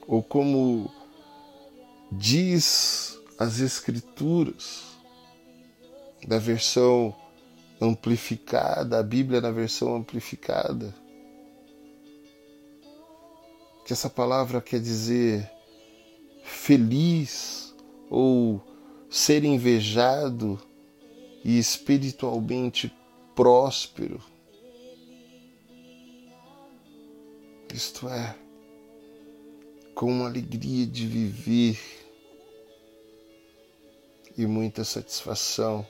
[0.08, 0.92] Ou como
[2.12, 4.84] diz as Escrituras,
[6.28, 7.16] da versão
[7.82, 10.94] amplificada, a Bíblia na versão amplificada,
[13.86, 15.50] que essa palavra quer dizer
[16.44, 17.76] feliz
[18.10, 18.62] ou
[19.10, 20.62] ser invejado
[21.44, 22.94] e espiritualmente
[23.36, 24.22] próspero.
[27.74, 28.36] Isto é,
[29.94, 31.78] com alegria de viver
[34.38, 35.88] e muita satisfação,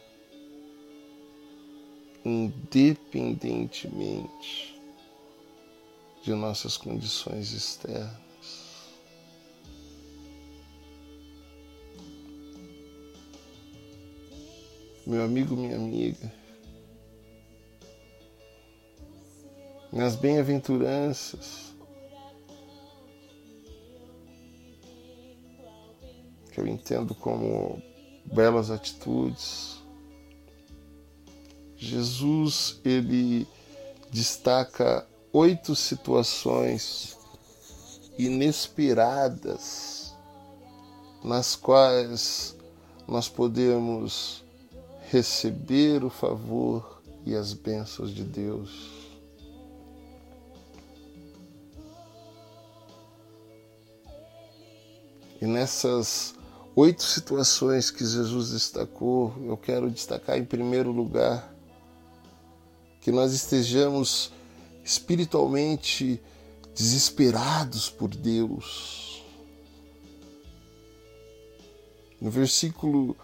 [2.23, 4.79] independentemente
[6.23, 8.24] de nossas condições externas.
[15.05, 16.31] Meu amigo, minha amiga,
[19.91, 21.73] nas bem-aventuranças
[26.55, 27.81] que eu entendo como
[28.25, 29.77] belas atitudes.
[31.75, 33.45] Jesus ele
[34.09, 37.17] destaca oito situações
[38.17, 40.15] inesperadas
[41.21, 42.55] nas quais
[43.05, 44.44] nós podemos
[45.09, 49.05] receber o favor e as bênçãos de Deus.
[55.41, 56.33] E nessas
[56.75, 61.53] oito situações que Jesus destacou, eu quero destacar em primeiro lugar
[63.01, 64.31] que nós estejamos
[64.83, 66.21] espiritualmente
[66.73, 69.23] desesperados por Deus.
[72.19, 73.15] No versículo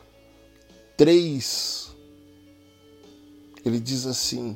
[1.02, 1.90] 3,
[3.66, 4.56] ele diz assim: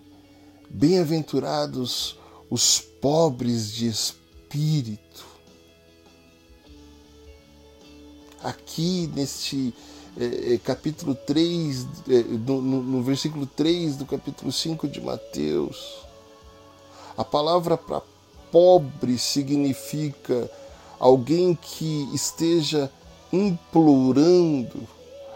[0.70, 2.20] Bem-aventurados
[2.52, 5.26] os pobres de espírito.
[8.44, 9.74] Aqui neste
[10.16, 16.06] é, capítulo 3, é, no, no, no versículo 3 do capítulo 5 de Mateus,
[17.18, 18.04] a palavra para
[18.52, 20.48] pobre significa
[21.00, 22.92] alguém que esteja
[23.34, 24.88] implorando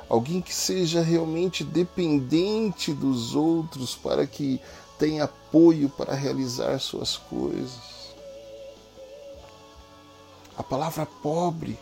[0.09, 4.59] alguém que seja realmente dependente dos outros para que
[4.97, 8.09] tenha apoio para realizar suas coisas.
[10.57, 11.77] A palavra pobre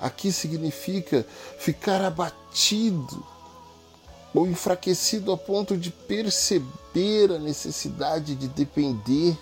[0.00, 1.24] aqui significa
[1.58, 3.24] ficar abatido
[4.34, 9.38] ou enfraquecido a ponto de perceber a necessidade de depender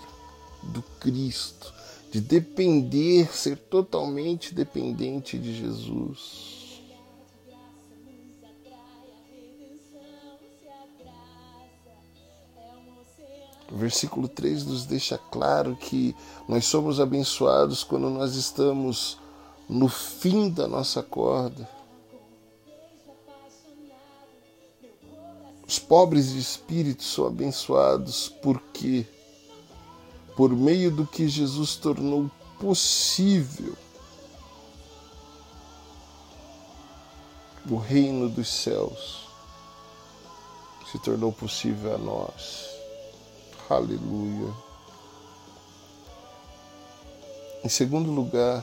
[0.62, 1.75] do Cristo,
[2.12, 6.56] de depender, ser totalmente dependente de Jesus.
[13.71, 16.15] O versículo 3 nos deixa claro que
[16.49, 19.19] nós somos abençoados quando nós estamos
[19.69, 21.69] no fim da nossa corda.
[25.67, 29.05] Os pobres de espírito são abençoados porque,
[30.37, 33.75] por meio do que Jesus tornou possível,
[37.69, 39.27] o reino dos céus
[40.93, 42.76] se tornou possível a nós.
[43.69, 44.55] Aleluia.
[47.65, 48.63] Em segundo lugar,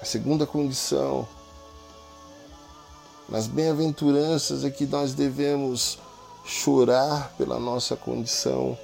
[0.00, 1.28] a segunda condição,
[3.28, 5.98] nas bem-aventuranças é que nós devemos
[6.46, 8.78] chorar pela nossa condição.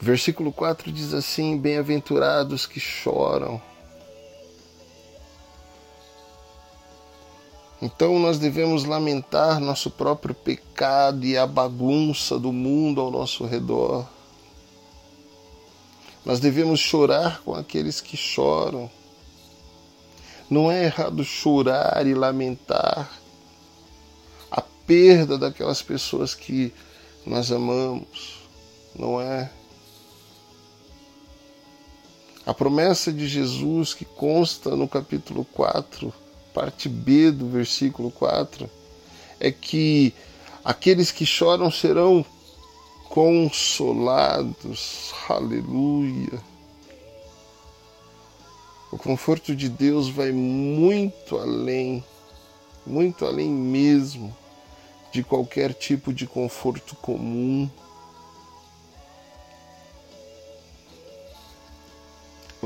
[0.00, 3.62] Versículo 4 diz assim: Bem-aventurados que choram
[7.80, 14.06] Então nós devemos lamentar nosso próprio pecado e a bagunça do mundo ao nosso redor.
[16.24, 18.90] Nós devemos chorar com aqueles que choram.
[20.48, 23.10] Não é errado chorar e lamentar
[24.50, 26.72] a perda daquelas pessoas que
[27.26, 28.38] nós amamos,
[28.94, 29.50] não é?
[32.46, 36.25] A promessa de Jesus que consta no capítulo 4
[36.56, 38.70] parte B do versículo 4,
[39.38, 40.14] é que
[40.64, 42.24] aqueles que choram serão
[43.10, 43.92] consolados.
[45.28, 46.40] Aleluia.
[48.90, 52.02] O conforto de Deus vai muito além,
[52.86, 54.34] muito além mesmo
[55.12, 57.68] de qualquer tipo de conforto comum.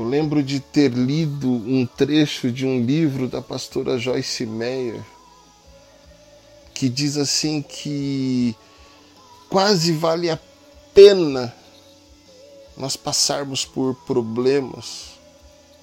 [0.01, 4.99] Eu lembro de ter lido um trecho de um livro da pastora Joyce Meyer
[6.73, 8.55] que diz assim que
[9.47, 10.39] quase vale a
[10.91, 11.55] pena
[12.75, 15.11] nós passarmos por problemas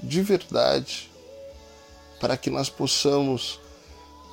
[0.00, 1.08] de verdade
[2.20, 3.60] para que nós possamos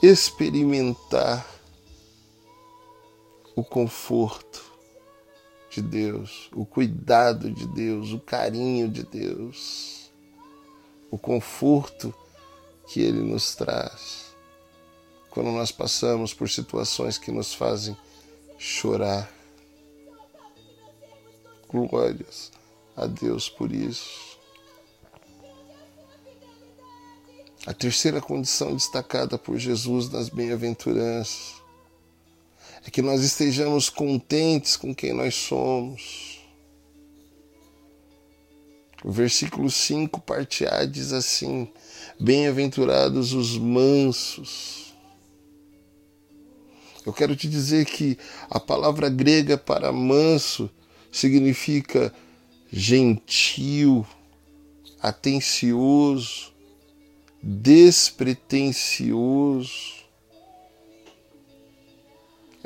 [0.01, 1.45] experimentar
[3.55, 4.64] o conforto
[5.75, 10.09] de Deus, o cuidado de Deus, o carinho de Deus,
[11.11, 12.13] o conforto
[12.87, 14.33] que Ele nos traz
[15.29, 17.95] quando nós passamos por situações que nos fazem
[18.57, 19.29] chorar.
[21.67, 22.53] Glórias
[22.95, 24.39] a Deus por isso.
[27.67, 31.64] A terceira condição destacada por Jesus nas bem-aventuranças
[32.85, 36.45] é que nós estejamos contentes com quem nós somos.
[39.03, 41.67] O versículo 5, parte A, diz assim:
[42.19, 44.93] Bem-aventurados os mansos.
[47.03, 48.19] Eu quero te dizer que
[48.49, 50.69] a palavra grega para manso
[51.11, 52.13] significa
[52.71, 54.05] gentil,
[55.01, 56.53] atencioso,
[57.41, 60.04] despretensioso.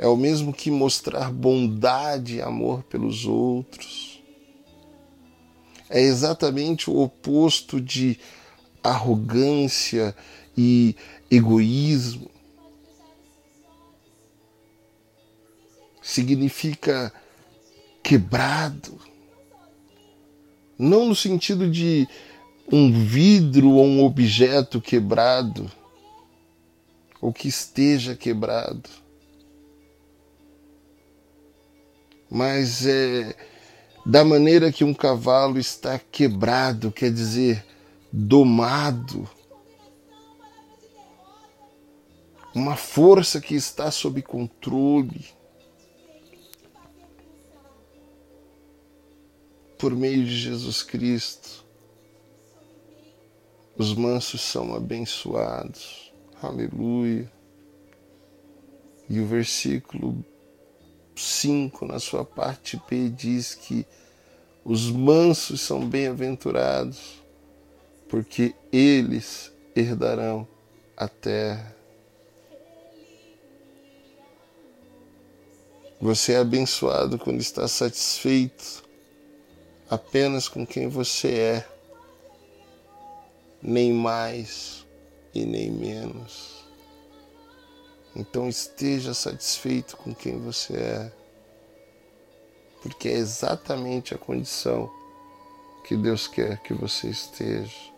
[0.00, 4.18] É o mesmo que mostrar bondade e amor pelos outros.
[5.90, 8.18] É exatamente o oposto de
[8.82, 10.16] arrogância
[10.56, 10.96] e
[11.30, 12.30] egoísmo.
[16.00, 17.12] Significa
[18.02, 18.98] quebrado,
[20.78, 22.08] não no sentido de
[22.72, 25.70] um vidro ou um objeto quebrado,
[27.20, 28.88] ou que esteja quebrado,
[32.30, 33.34] mas é
[34.06, 37.64] da maneira que um cavalo está quebrado, quer dizer,
[38.12, 39.28] domado,
[42.54, 45.40] uma força que está sob controle.
[49.80, 51.64] por meio de Jesus Cristo.
[53.78, 56.12] Os mansos são abençoados.
[56.42, 57.32] Aleluia.
[59.08, 60.22] E o versículo
[61.20, 63.86] 5, na sua parte P, diz que
[64.64, 67.22] os mansos são bem-aventurados,
[68.08, 70.46] porque eles herdarão
[70.96, 71.74] a terra.
[76.00, 78.82] Você é abençoado quando está satisfeito
[79.90, 81.68] apenas com quem você é,
[83.60, 84.86] nem mais
[85.34, 86.49] e nem menos.
[88.14, 91.12] Então esteja satisfeito com quem você é,
[92.82, 94.90] porque é exatamente a condição
[95.84, 97.90] que Deus quer que você esteja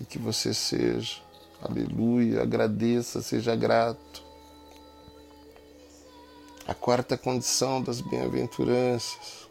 [0.00, 1.16] e que você seja.
[1.60, 4.22] Aleluia, agradeça, seja grato.
[6.66, 9.48] A quarta condição das bem-aventuranças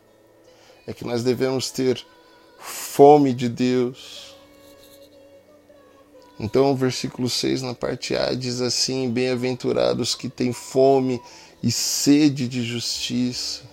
[0.85, 2.05] é que nós devemos ter
[2.59, 4.26] fome de Deus.
[6.39, 11.19] Então, o versículo 6, na parte A, diz assim: Bem-aventurados que têm fome
[11.63, 13.63] e sede de justiça.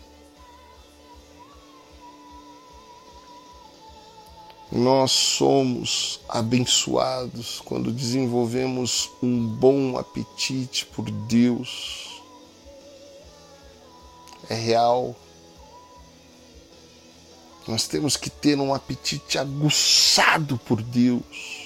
[4.73, 12.21] Nós somos abençoados quando desenvolvemos um bom apetite por Deus.
[14.49, 15.15] É real.
[17.69, 21.64] Nós temos que ter um apetite aguçado por Deus.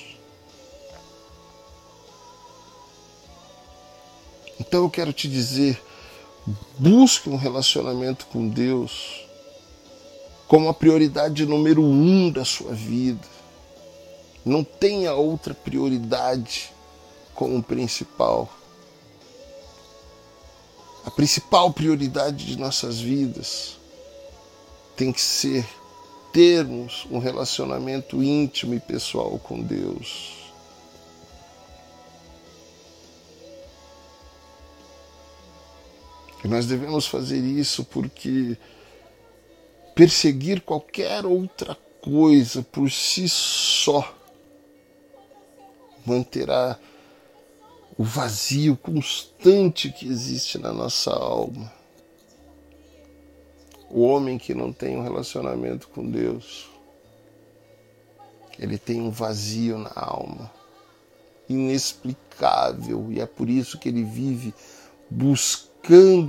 [4.60, 5.80] Então eu quero te dizer,
[6.78, 9.24] busque um relacionamento com Deus
[10.48, 13.26] como a prioridade número um da sua vida.
[14.44, 16.72] Não tenha outra prioridade
[17.34, 18.48] como principal.
[21.04, 23.76] A principal prioridade de nossas vidas
[24.96, 25.66] tem que ser
[26.32, 30.37] termos um relacionamento íntimo e pessoal com Deus.
[36.44, 38.56] E nós devemos fazer isso porque
[39.94, 44.14] perseguir qualquer outra coisa por si só
[46.06, 46.78] manterá
[47.96, 51.72] o vazio constante que existe na nossa alma.
[53.90, 56.70] O homem que não tem um relacionamento com Deus,
[58.56, 60.50] ele tem um vazio na alma,
[61.48, 64.54] inexplicável, e é por isso que ele vive
[65.10, 65.67] buscando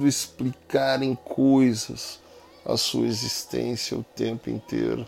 [0.06, 2.20] explicar em coisas
[2.66, 5.08] a sua existência o tempo inteiro.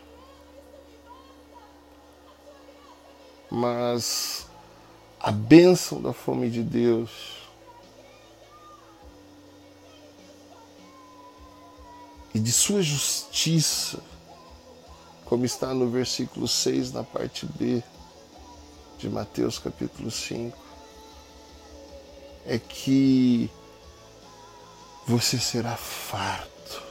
[3.52, 4.48] mas
[5.20, 7.12] a bênção da fome de Deus
[12.34, 14.02] e de sua justiça,
[15.26, 17.84] como está no versículo 6, na parte B
[18.98, 20.58] de Mateus capítulo 5,
[22.46, 23.52] é que
[25.12, 26.82] você será farto.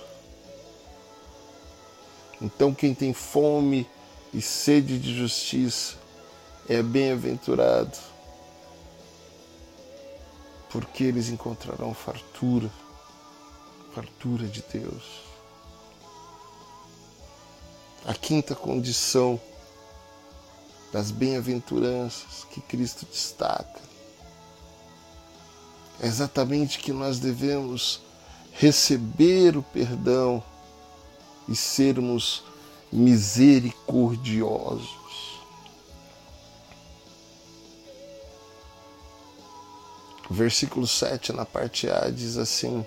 [2.38, 3.88] Então, quem tem fome
[4.34, 5.96] e sede de justiça
[6.68, 7.96] é bem-aventurado,
[10.68, 12.70] porque eles encontrarão fartura,
[13.94, 15.22] fartura de Deus.
[18.04, 19.40] A quinta condição
[20.92, 23.80] das bem-aventuranças que Cristo destaca
[26.02, 28.09] é exatamente que nós devemos
[28.60, 30.42] receber o perdão
[31.48, 32.44] e sermos
[32.92, 35.40] misericordiosos.
[40.28, 42.84] O versículo 7, na parte A, diz assim: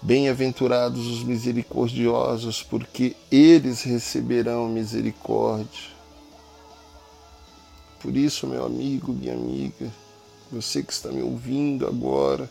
[0.00, 5.90] Bem-aventurados os misericordiosos, porque eles receberão misericórdia.
[7.98, 9.92] Por isso, meu amigo, minha amiga,
[10.52, 12.48] você que está me ouvindo agora,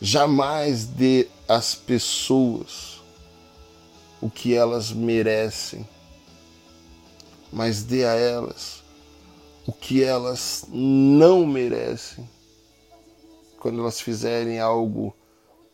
[0.00, 3.02] jamais dê às pessoas
[4.20, 5.88] o que elas merecem,
[7.52, 8.82] mas dê a elas
[9.66, 12.28] o que elas não merecem
[13.58, 15.14] quando elas fizerem algo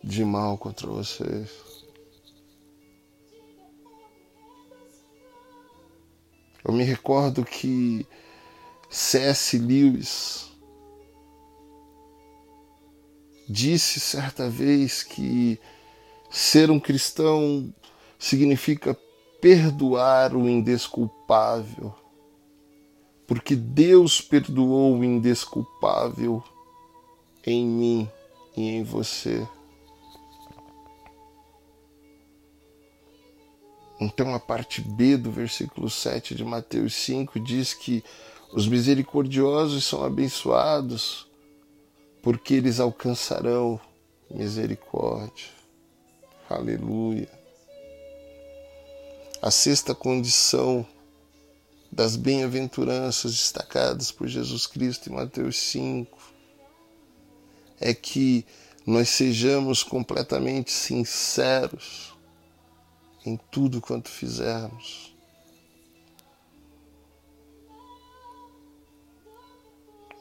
[0.02, 1.50] de mal contra vocês.
[6.64, 8.06] Eu me recordo que
[8.88, 9.58] C.S.
[9.58, 10.51] Lewis
[13.48, 15.60] disse certa vez que
[16.30, 17.72] ser um cristão
[18.18, 18.96] significa
[19.40, 21.94] perdoar o indesculpável,
[23.26, 26.42] porque Deus perdoou o indesculpável
[27.44, 28.08] em mim
[28.56, 29.46] e em você.
[34.00, 38.02] Então, a parte B do versículo 7 de Mateus 5 diz que
[38.52, 41.26] os misericordiosos são abençoados
[42.22, 43.80] porque eles alcançarão
[44.30, 45.48] misericórdia.
[46.48, 47.28] Aleluia.
[49.42, 50.86] A sexta condição
[51.90, 56.16] das bem-aventuranças destacadas por Jesus Cristo em Mateus 5
[57.80, 58.46] é que
[58.86, 62.14] nós sejamos completamente sinceros
[63.26, 65.12] em tudo quanto fizermos.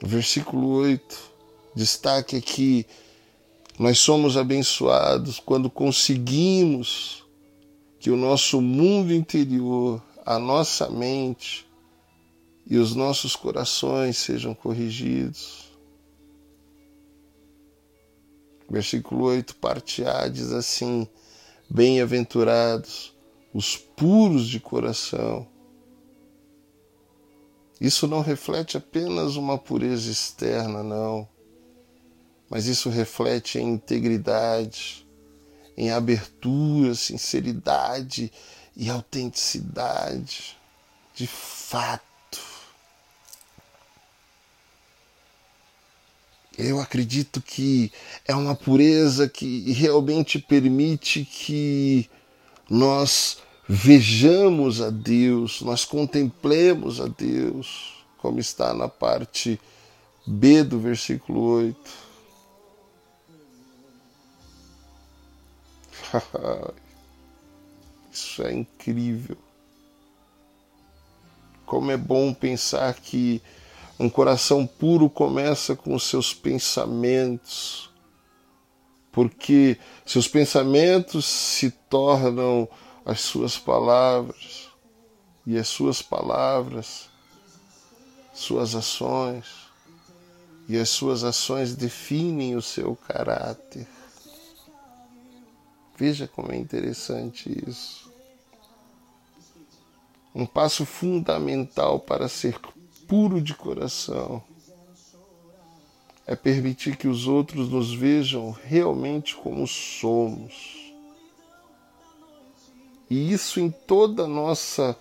[0.03, 1.30] Versículo 8
[1.73, 2.85] Destaque aqui,
[3.79, 7.23] nós somos abençoados quando conseguimos
[7.99, 11.65] que o nosso mundo interior, a nossa mente
[12.67, 15.71] e os nossos corações sejam corrigidos.
[18.69, 21.07] Versículo 8, parte A, diz assim:
[21.69, 23.15] Bem-aventurados
[23.53, 25.47] os puros de coração.
[27.79, 31.30] Isso não reflete apenas uma pureza externa, não
[32.51, 35.07] mas isso reflete em integridade,
[35.77, 38.29] em abertura, sinceridade
[38.75, 40.57] e autenticidade,
[41.15, 42.03] de fato.
[46.57, 47.89] Eu acredito que
[48.27, 52.09] é uma pureza que realmente permite que
[52.69, 59.57] nós vejamos a Deus, nós contemplemos a Deus, como está na parte
[60.27, 62.10] B do versículo 8.
[68.11, 69.37] Isso é incrível.
[71.65, 73.41] Como é bom pensar que
[73.97, 77.89] um coração puro começa com os seus pensamentos,
[79.11, 82.67] porque seus pensamentos se tornam
[83.05, 84.69] as suas palavras,
[85.45, 87.09] e as suas palavras,
[88.33, 89.45] suas ações,
[90.67, 93.87] e as suas ações definem o seu caráter.
[95.97, 98.11] Veja como é interessante isso.
[100.33, 102.57] Um passo fundamental para ser
[103.07, 104.41] puro de coração
[106.25, 110.93] é permitir que os outros nos vejam realmente como somos.
[113.09, 114.97] E isso em toda a nossa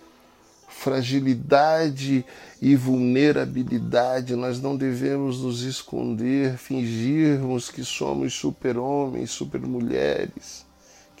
[0.67, 2.25] fragilidade
[2.61, 10.69] e vulnerabilidade, nós não devemos nos esconder, fingirmos que somos super-homens, super-mulheres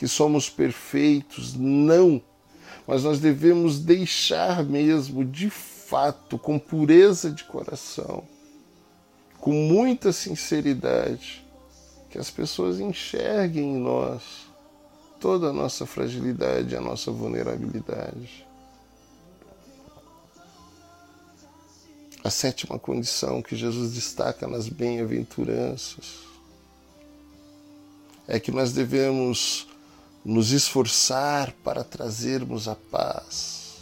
[0.01, 1.53] que somos perfeitos.
[1.55, 2.19] Não!
[2.87, 8.23] mas nós devemos deixar mesmo, de fato, com pureza de coração,
[9.39, 11.45] com muita sinceridade,
[12.09, 14.21] que as pessoas enxerguem em nós
[15.21, 18.45] toda a nossa fragilidade, a nossa vulnerabilidade.
[22.23, 26.19] A sétima condição que Jesus destaca nas bem-aventuranças
[28.27, 29.70] é que nós devemos
[30.23, 33.79] nos esforçar para trazermos a paz.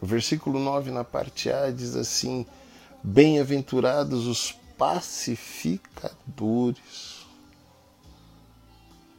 [0.00, 2.44] O versículo 9, na parte A, diz assim:
[3.02, 7.26] Bem-aventurados os pacificadores.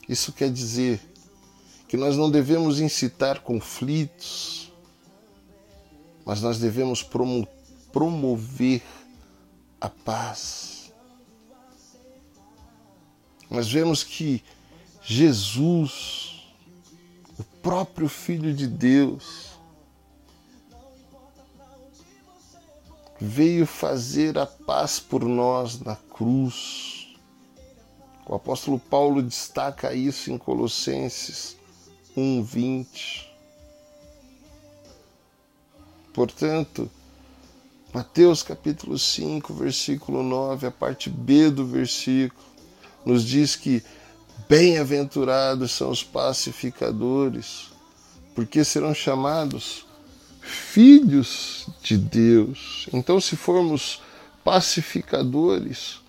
[0.07, 1.01] Isso quer dizer
[1.87, 4.71] que nós não devemos incitar conflitos,
[6.25, 7.05] mas nós devemos
[7.91, 8.81] promover
[9.81, 10.68] a paz.
[13.49, 14.43] Nós vemos que
[15.01, 16.43] Jesus,
[17.37, 19.49] o próprio Filho de Deus,
[23.19, 27.15] veio fazer a paz por nós na cruz.
[28.25, 31.57] O apóstolo Paulo destaca isso em Colossenses
[32.15, 33.27] 1:20.
[36.13, 36.89] Portanto,
[37.93, 42.48] Mateus capítulo 5, versículo 9, a parte B do versículo,
[43.05, 43.83] nos diz que
[44.47, 47.67] bem-aventurados são os pacificadores,
[48.33, 49.85] porque serão chamados
[50.41, 52.87] filhos de Deus.
[52.93, 54.01] Então, se formos
[54.43, 55.99] pacificadores,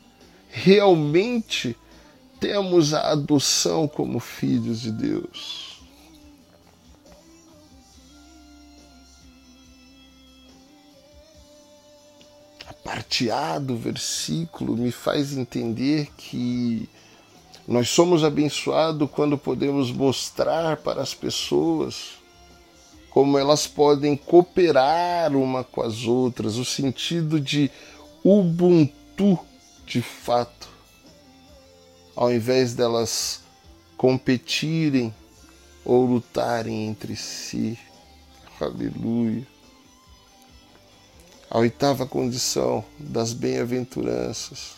[0.48, 1.76] realmente
[2.38, 5.69] temos a adoção como filhos de Deus.
[12.84, 16.88] Parteado versículo me faz entender que
[17.68, 22.20] nós somos abençoados quando podemos mostrar para as pessoas
[23.10, 27.70] como elas podem cooperar uma com as outras, o sentido de
[28.24, 29.38] ubuntu
[29.84, 30.68] de fato,
[32.14, 33.42] ao invés delas
[33.96, 35.12] competirem
[35.84, 37.76] ou lutarem entre si.
[38.60, 39.59] Aleluia.
[41.50, 44.76] A oitava condição das bem-aventuranças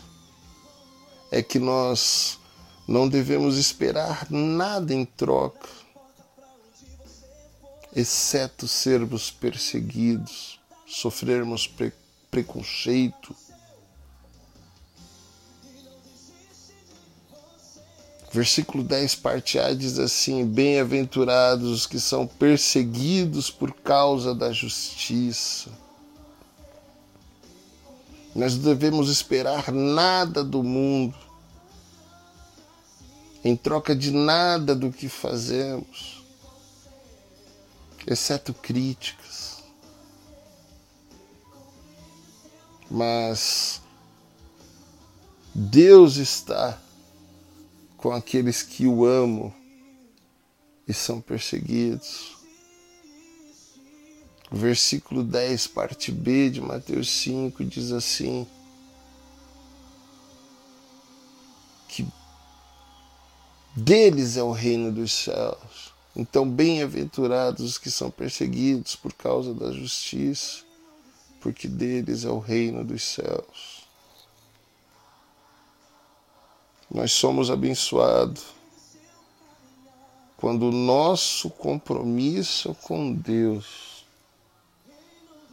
[1.31, 2.39] é que nós
[2.89, 5.69] não devemos esperar nada em troca,
[7.95, 11.93] exceto sermos perseguidos, sofrermos pre
[12.31, 13.37] preconceito.
[18.33, 25.82] Versículo 10, parte A, diz assim: Bem-aventurados os que são perseguidos por causa da justiça
[28.35, 31.15] nós devemos esperar nada do mundo,
[33.45, 36.25] em troca de nada do que fazemos,
[38.07, 39.63] exceto críticas.
[42.91, 43.81] Mas
[45.55, 46.79] Deus está
[47.97, 49.53] com aqueles que o amam
[50.89, 52.42] e são perseguidos
[54.53, 58.47] versículo 10, parte B de Mateus 5, diz assim:
[61.89, 62.07] que
[63.75, 65.93] deles é o reino dos céus.
[66.15, 70.63] Então, bem-aventurados os que são perseguidos por causa da justiça,
[71.41, 73.87] porque deles é o reino dos céus.
[76.91, 78.45] Nós somos abençoados
[80.37, 83.92] quando o nosso compromisso com Deus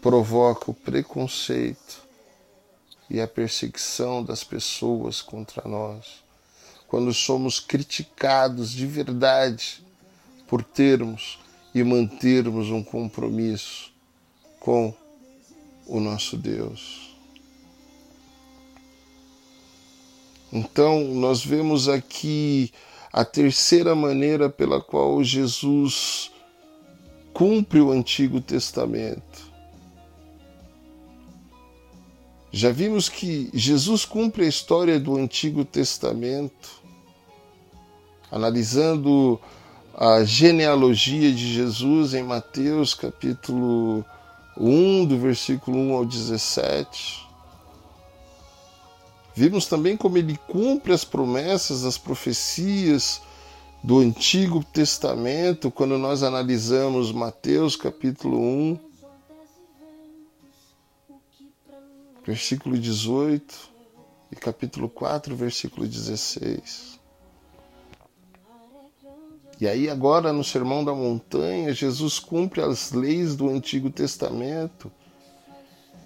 [0.01, 2.01] provoca o preconceito
[3.09, 6.23] e a perseguição das pessoas contra nós.
[6.87, 9.83] Quando somos criticados de verdade
[10.47, 11.39] por termos
[11.73, 13.91] e mantermos um compromisso
[14.59, 14.93] com
[15.85, 17.15] o nosso Deus.
[20.51, 22.71] Então, nós vemos aqui
[23.13, 26.31] a terceira maneira pela qual Jesus
[27.33, 29.48] cumpre o Antigo Testamento.
[32.51, 36.81] Já vimos que Jesus cumpre a história do Antigo Testamento,
[38.31, 39.39] analisando
[39.95, 44.03] a genealogia de Jesus em Mateus capítulo
[44.57, 47.27] 1, do versículo 1 ao 17.
[49.35, 53.21] Vimos também como ele cumpre as promessas, as profecias
[53.83, 58.88] do Antigo Testamento, quando nós analisamos Mateus capítulo 1,
[62.29, 63.57] versículo 18
[64.31, 66.99] e capítulo 4, versículo 16.
[69.59, 74.91] E aí, agora no Sermão da Montanha, Jesus cumpre as leis do Antigo Testamento,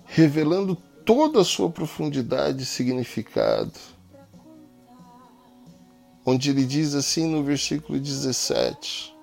[0.05, 3.73] revelando toda a sua profundidade e significado.
[6.25, 9.13] Onde ele diz assim no versículo 17: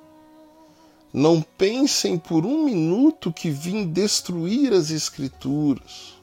[1.14, 6.19] Não pensem por um minuto que vim destruir as Escrituras,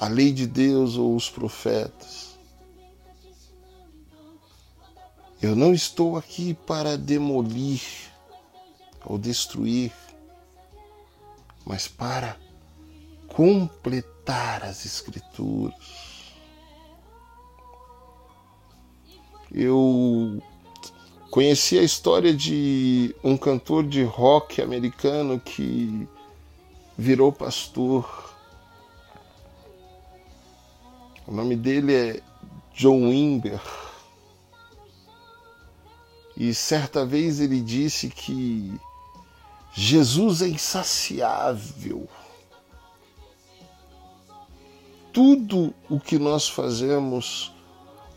[0.00, 2.38] a lei de Deus ou os profetas.
[5.42, 7.82] Eu não estou aqui para demolir
[9.04, 9.92] ou destruir,
[11.66, 12.38] mas para
[13.28, 15.74] completar as Escrituras.
[19.52, 20.42] Eu
[21.30, 26.08] conheci a história de um cantor de rock americano que
[26.96, 28.29] virou pastor.
[31.30, 32.20] O nome dele é
[32.74, 33.60] John Wimber.
[36.36, 38.74] E certa vez ele disse que
[39.72, 42.08] Jesus é insaciável.
[45.12, 47.54] Tudo o que nós fazemos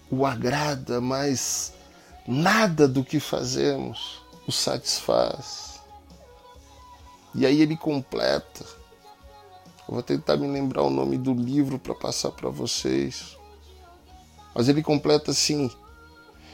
[0.10, 1.72] o agrada, mas
[2.28, 5.80] nada do que fazemos o satisfaz.
[7.36, 8.66] E aí ele completa.
[9.88, 13.38] Eu vou tentar me lembrar o nome do livro para passar para vocês.
[14.56, 15.70] Mas ele completa assim: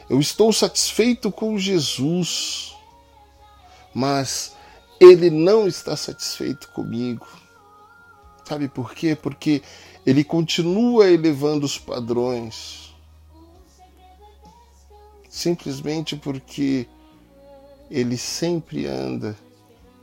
[0.09, 2.75] eu estou satisfeito com Jesus,
[3.93, 4.55] mas
[4.99, 7.27] Ele não está satisfeito comigo.
[8.43, 9.15] Sabe por quê?
[9.15, 9.61] Porque
[10.03, 12.91] Ele continua elevando os padrões.
[15.29, 16.87] Simplesmente porque
[17.91, 19.37] Ele sempre anda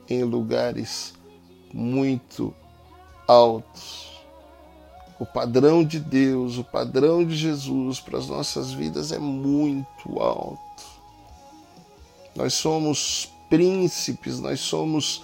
[0.09, 1.13] em lugares
[1.73, 2.55] muito
[3.27, 4.07] altos
[5.19, 10.85] o padrão de Deus, o padrão de Jesus para as nossas vidas é muito alto.
[12.35, 15.23] Nós somos príncipes, nós somos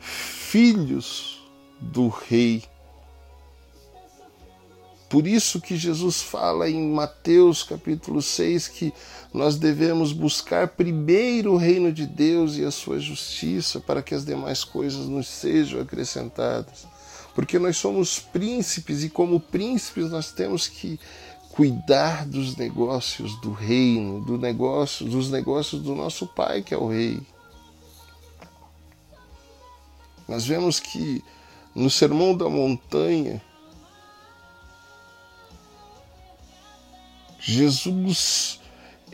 [0.00, 1.42] filhos
[1.78, 2.64] do Rei.
[5.10, 8.92] Por isso que Jesus fala em Mateus capítulo 6 que
[9.32, 14.24] nós devemos buscar primeiro o reino de Deus e a sua justiça para que as
[14.24, 16.95] demais coisas nos sejam acrescentadas
[17.36, 20.98] porque nós somos príncipes e, como príncipes, nós temos que
[21.50, 26.88] cuidar dos negócios do reino, do negócio, dos negócios do nosso Pai, que é o
[26.88, 27.20] Rei.
[30.26, 31.22] Nós vemos que
[31.74, 33.42] no Sermão da Montanha,
[37.38, 38.60] Jesus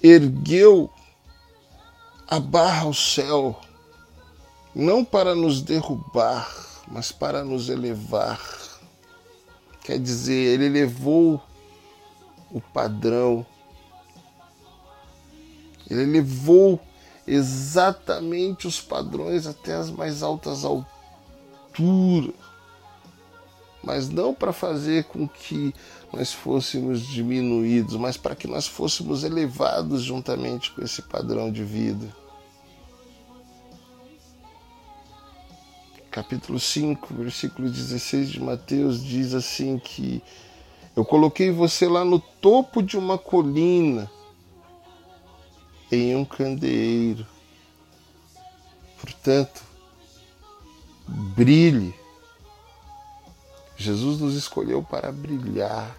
[0.00, 0.88] ergueu
[2.28, 3.60] a barra ao céu,
[4.72, 8.40] não para nos derrubar, mas para nos elevar.
[9.84, 11.42] Quer dizer, ele elevou
[12.50, 13.44] o padrão,
[15.90, 16.80] ele elevou
[17.26, 22.34] exatamente os padrões até as mais altas alturas,
[23.82, 25.74] mas não para fazer com que
[26.12, 32.21] nós fôssemos diminuídos, mas para que nós fôssemos elevados juntamente com esse padrão de vida.
[36.12, 40.22] Capítulo 5, versículo 16 de Mateus diz assim que
[40.94, 44.10] eu coloquei você lá no topo de uma colina
[45.90, 47.26] em um candeeiro.
[49.00, 49.62] Portanto,
[51.08, 51.94] brilhe.
[53.78, 55.96] Jesus nos escolheu para brilhar.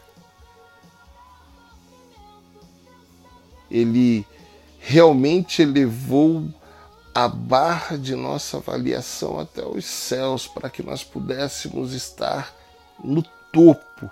[3.70, 4.24] Ele
[4.80, 6.48] realmente elevou
[7.14, 12.54] a barra de nossa avaliação até os céus para que nós pudéssemos estar
[13.04, 14.10] no topo,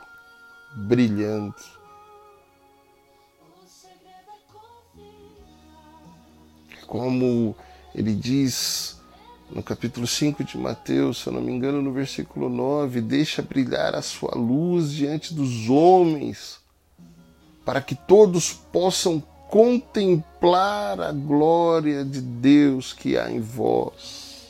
[0.76, 1.56] brilhando.
[6.86, 7.56] Como
[7.96, 9.02] ele diz
[9.50, 13.96] no capítulo 5 de Mateus, se eu não me engano, no versículo 9: Deixa brilhar
[13.96, 16.60] a sua luz diante dos homens,
[17.66, 24.48] para que todos possam contemplar a glória de Deus que há em vós.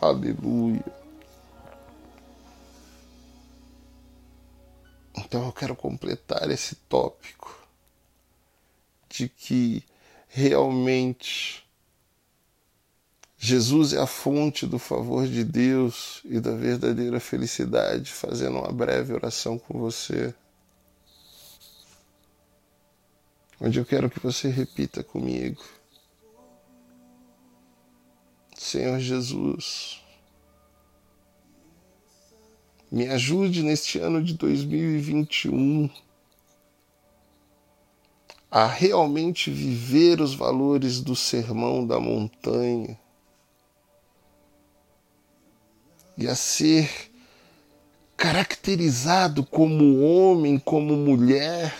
[0.00, 0.82] Aleluia.
[5.14, 7.54] Então eu quero completar esse tópico
[9.10, 9.84] de que
[10.26, 11.62] realmente
[13.36, 19.12] Jesus é a fonte do favor de Deus e da verdadeira felicidade, fazendo uma breve
[19.12, 20.34] oração com você.
[23.60, 25.62] Onde eu quero que você repita comigo.
[28.56, 30.02] Senhor Jesus,
[32.90, 35.90] me ajude neste ano de 2021
[38.50, 42.96] a realmente viver os valores do sermão da montanha
[46.16, 47.10] e a ser
[48.16, 51.76] caracterizado como homem, como mulher,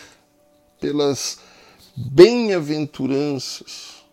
[0.79, 1.39] pelas
[1.95, 4.03] bem-aventuranças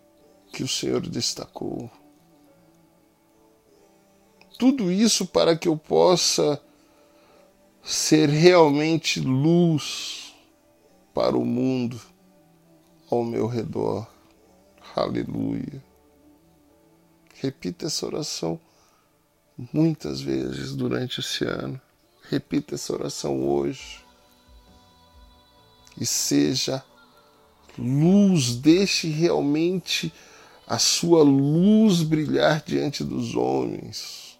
[0.51, 1.91] que o Senhor destacou.
[4.57, 6.61] Tudo isso para que eu possa
[7.83, 10.33] ser realmente luz
[11.13, 11.99] para o mundo
[13.09, 14.07] ao meu redor.
[14.95, 15.83] Aleluia.
[17.35, 18.59] Repita essa oração
[19.73, 21.81] muitas vezes durante esse ano.
[22.29, 24.01] Repita essa oração hoje.
[25.99, 26.83] E seja
[27.77, 30.13] luz, deixe realmente
[30.67, 34.39] a sua luz brilhar diante dos homens,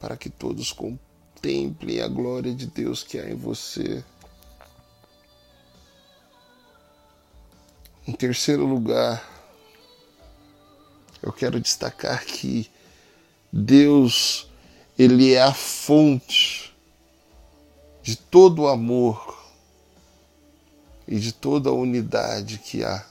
[0.00, 4.04] para que todos contemplem a glória de Deus que há em você.
[8.06, 9.24] Em terceiro lugar,
[11.22, 12.70] eu quero destacar que
[13.52, 14.48] Deus,
[14.98, 16.74] ele é a fonte
[18.02, 19.39] de todo o amor
[21.10, 23.04] e de toda a unidade que há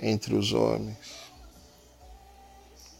[0.00, 0.96] entre os homens.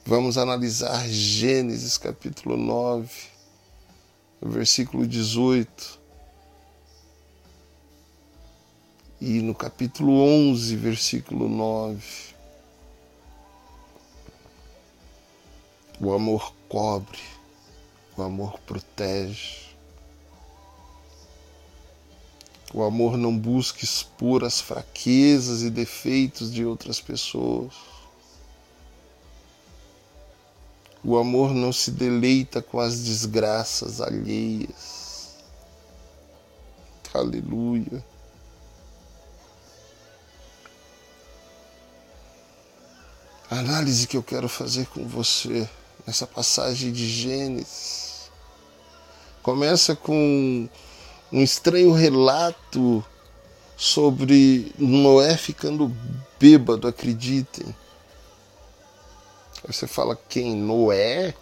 [0.05, 3.11] Vamos analisar Gênesis capítulo 9,
[4.43, 5.99] versículo 18
[9.23, 12.05] e no capítulo 11, versículo 9.
[15.99, 17.19] O amor cobre,
[18.19, 19.66] o amor protege.
[22.75, 27.73] O amor não busca expor as fraquezas e defeitos de outras pessoas.
[31.03, 35.37] O amor não se deleita com as desgraças alheias.
[37.15, 38.05] Aleluia.
[43.49, 45.69] A análise que eu quero fazer com você
[46.05, 48.29] nessa passagem de Gênesis
[49.43, 50.69] começa com
[51.33, 53.05] um estranho relato
[53.77, 55.95] sobre Noé ficando
[56.39, 57.75] bêbado, acreditem.
[59.67, 60.55] Você fala quem?
[60.57, 61.35] Noé?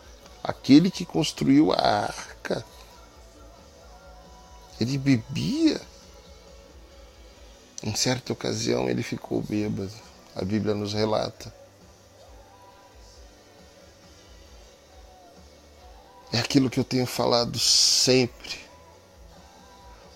[0.43, 2.65] Aquele que construiu a arca?
[4.81, 5.81] Ele bebia?
[7.83, 9.93] Em certa ocasião ele ficou bêbado.
[10.35, 11.55] A Bíblia nos relata.
[16.33, 18.64] É aquilo que eu tenho falado sempre.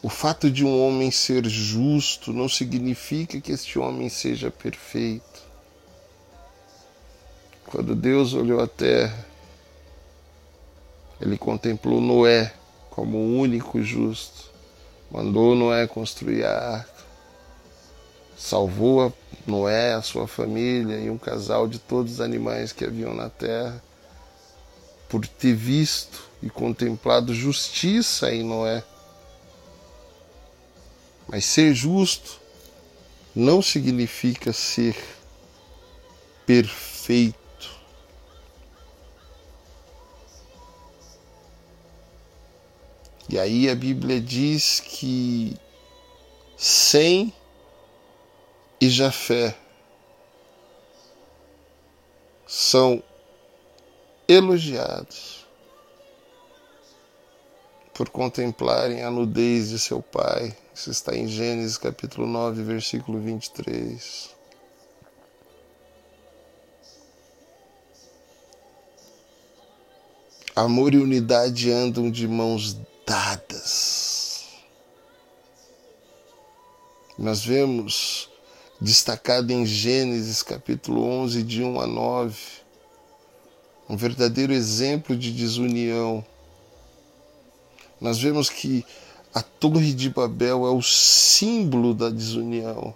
[0.01, 5.42] O fato de um homem ser justo não significa que este homem seja perfeito.
[7.66, 9.26] Quando Deus olhou a terra,
[11.20, 12.53] ele contemplou Noé
[12.90, 14.51] como o único justo,
[15.11, 17.05] mandou Noé construir a arca,
[18.36, 19.12] salvou a
[19.46, 23.82] Noé, a sua família e um casal de todos os animais que haviam na terra
[25.09, 28.82] por ter visto e contemplado justiça em Noé.
[31.29, 32.41] Mas ser justo
[33.35, 34.97] não significa ser
[36.47, 37.39] perfeito.
[43.29, 45.55] E aí a Bíblia diz que
[46.57, 47.33] Sem
[48.81, 49.55] e Jafé
[52.47, 53.03] são
[54.26, 55.47] elogiados
[57.99, 60.57] por contemplarem a nudez de seu pai.
[60.72, 64.30] Isso está em Gênesis capítulo 9, versículo 23.
[70.55, 74.46] Amor e unidade andam de mãos dadas.
[77.18, 78.30] Nós vemos
[78.80, 82.38] destacado em Gênesis capítulo 11, de 1 a 9,
[83.88, 86.24] um verdadeiro exemplo de desunião.
[88.01, 88.84] Nós vemos que
[89.34, 92.94] a Torre de Babel é o símbolo da desunião.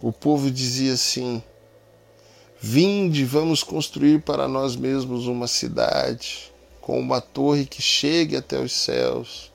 [0.00, 1.42] O povo dizia assim:
[2.60, 8.72] Vinde, vamos construir para nós mesmos uma cidade com uma torre que chegue até os
[8.72, 9.52] céus,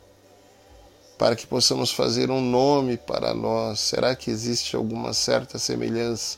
[1.17, 3.79] para que possamos fazer um nome para nós.
[3.79, 6.37] Será que existe alguma certa semelhança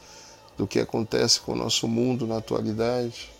[0.57, 3.34] do que acontece com o nosso mundo na atualidade.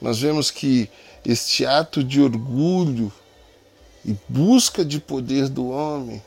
[0.00, 0.88] Nós vemos que
[1.24, 3.12] este ato de orgulho
[4.04, 6.22] e busca de poder do homem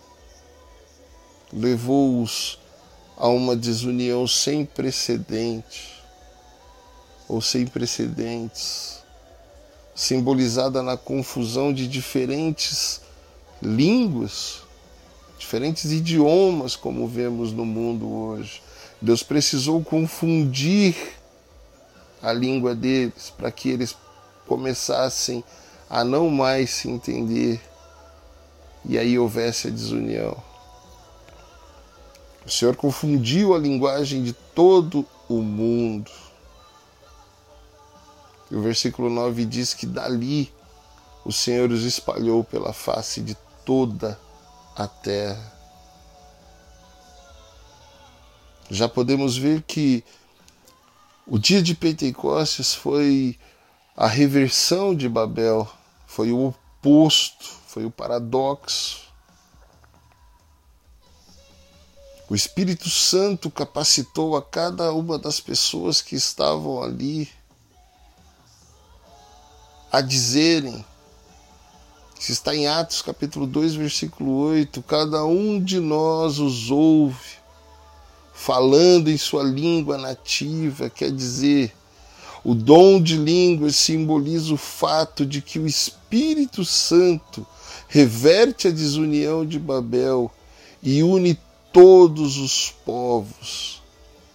[1.52, 2.60] levou-os
[3.18, 6.02] a uma desunião sem precedente
[7.28, 9.00] ou sem precedentes,
[9.96, 13.02] simbolizada na confusão de diferentes
[13.62, 14.62] línguas
[15.42, 18.62] diferentes idiomas, como vemos no mundo hoje.
[19.02, 20.96] Deus precisou confundir
[22.22, 23.96] a língua deles para que eles
[24.48, 25.44] começassem
[25.90, 27.62] a não mais se entender
[28.86, 30.36] e aí houvesse a desunião.
[32.46, 36.12] O Senhor confundiu a linguagem de todo o mundo.
[38.50, 40.52] E o versículo 9 diz que dali
[41.24, 44.20] o Senhor os espalhou pela face de toda
[44.76, 45.54] a terra.
[48.70, 50.04] Já podemos ver que
[51.28, 53.38] o dia de Pentecostes foi
[53.96, 55.70] a reversão de Babel,
[56.08, 59.02] foi o oposto, foi o paradoxo.
[62.30, 67.30] O Espírito Santo capacitou a cada uma das pessoas que estavam ali
[69.92, 70.86] a dizerem,
[72.18, 77.41] se está em Atos capítulo 2, versículo 8, cada um de nós os ouve,
[78.34, 81.74] falando em sua língua nativa, quer dizer,
[82.44, 87.46] o dom de línguas simboliza o fato de que o Espírito Santo
[87.88, 90.32] reverte a desunião de Babel
[90.82, 91.38] e une
[91.72, 93.82] todos os povos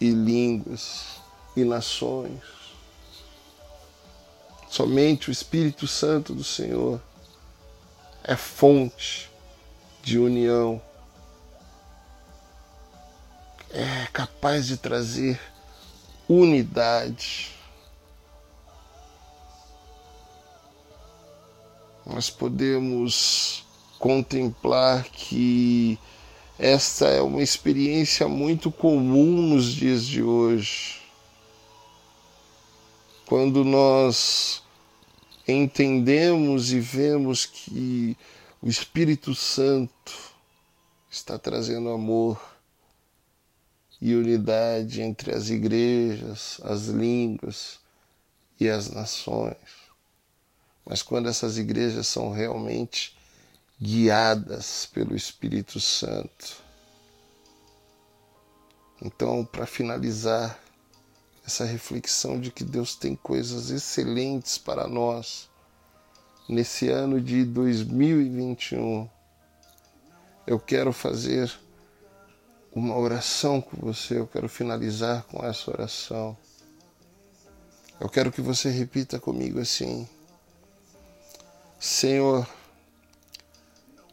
[0.01, 1.17] e línguas
[1.57, 2.41] e nações.
[4.71, 7.01] Somente o Espírito Santo do Senhor
[8.23, 9.31] é fonte
[10.03, 10.81] de união,
[13.71, 15.41] é capaz de trazer
[16.29, 17.51] unidade.
[22.05, 23.65] Nós podemos
[23.99, 25.99] contemplar que
[26.59, 31.03] esta é uma experiência muito comum nos dias de hoje.
[33.27, 34.63] Quando nós
[35.47, 38.17] entendemos e vemos que
[38.63, 40.13] o Espírito Santo
[41.11, 42.56] está trazendo amor
[44.01, 47.79] e unidade entre as igrejas, as línguas
[48.61, 49.57] e as nações.
[50.85, 53.17] Mas quando essas igrejas são realmente
[53.81, 56.63] guiadas pelo Espírito Santo.
[59.03, 60.59] Então, para finalizar,
[61.47, 65.49] essa reflexão de que Deus tem coisas excelentes para nós
[66.49, 69.09] nesse ano de 2021.
[70.45, 71.53] Eu quero fazer
[72.77, 76.37] uma oração com você, eu quero finalizar com essa oração.
[77.99, 80.07] Eu quero que você repita comigo assim:
[81.81, 82.47] Senhor,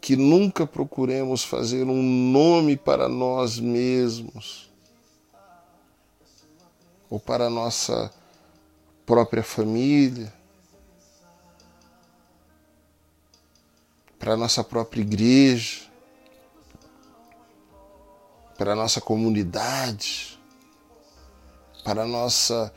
[0.00, 4.70] que nunca procuremos fazer um nome para nós mesmos
[7.10, 8.10] ou para a nossa
[9.04, 10.32] própria família,
[14.18, 15.83] para a nossa própria igreja,
[18.56, 20.38] para a nossa comunidade,
[21.84, 22.72] para a nossa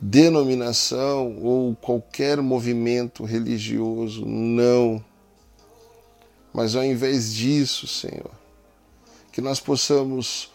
[0.00, 4.24] denominação ou qualquer movimento religioso.
[4.26, 5.04] Não.
[6.52, 8.30] Mas ao invés disso, Senhor,
[9.32, 10.50] que nós possamos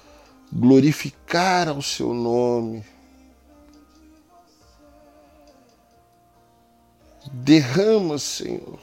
[0.51, 2.83] glorificar ao Seu nome
[7.31, 8.79] Derrama, Senhor,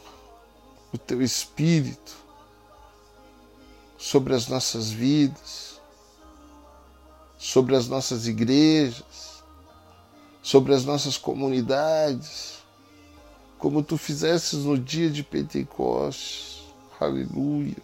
[0.92, 2.16] o teu espírito
[3.98, 5.65] sobre as nossas vidas,
[7.46, 9.44] sobre as nossas igrejas,
[10.42, 12.56] sobre as nossas comunidades,
[13.56, 16.64] como tu fizesses no dia de Pentecostes.
[16.98, 17.76] Aleluia.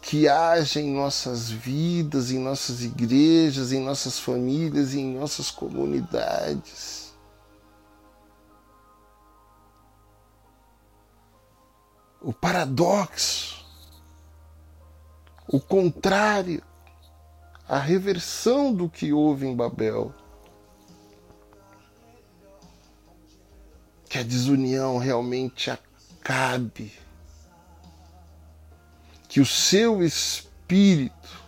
[0.00, 7.08] Que haja em nossas vidas, em nossas igrejas, em nossas famílias e em nossas comunidades
[12.20, 13.57] o paradoxo,
[15.48, 16.62] o contrário,
[17.66, 20.14] a reversão do que houve em Babel.
[24.08, 26.92] Que a desunião realmente acabe,
[29.28, 31.42] que o seu espírito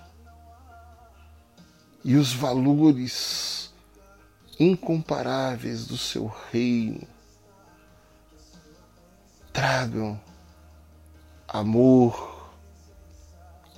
[2.03, 3.72] e os valores
[4.59, 7.07] incomparáveis do seu reino
[9.53, 10.20] tragam
[11.48, 12.39] amor,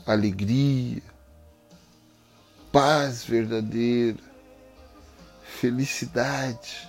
[0.06, 1.02] alegria,
[2.70, 4.18] paz verdadeira,
[5.42, 6.88] felicidade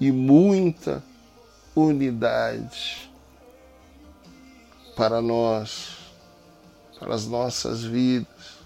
[0.00, 1.02] e muita
[1.74, 3.10] unidade
[4.96, 5.96] para nós,
[6.98, 8.58] para as nossas vidas,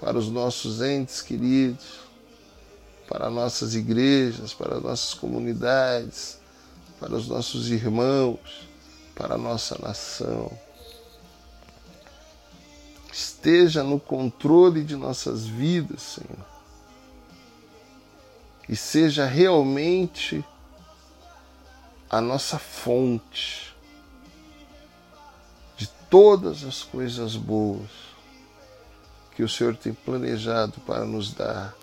[0.00, 2.00] para os nossos entes queridos,
[3.08, 6.38] para nossas igrejas, para nossas comunidades,
[6.98, 8.66] para os nossos irmãos
[9.16, 10.52] para a nossa nação.
[13.16, 16.46] Esteja no controle de nossas vidas, Senhor.
[18.68, 20.44] E seja realmente
[22.10, 23.74] a nossa fonte
[25.78, 27.88] de todas as coisas boas
[29.34, 31.74] que o Senhor tem planejado para nos dar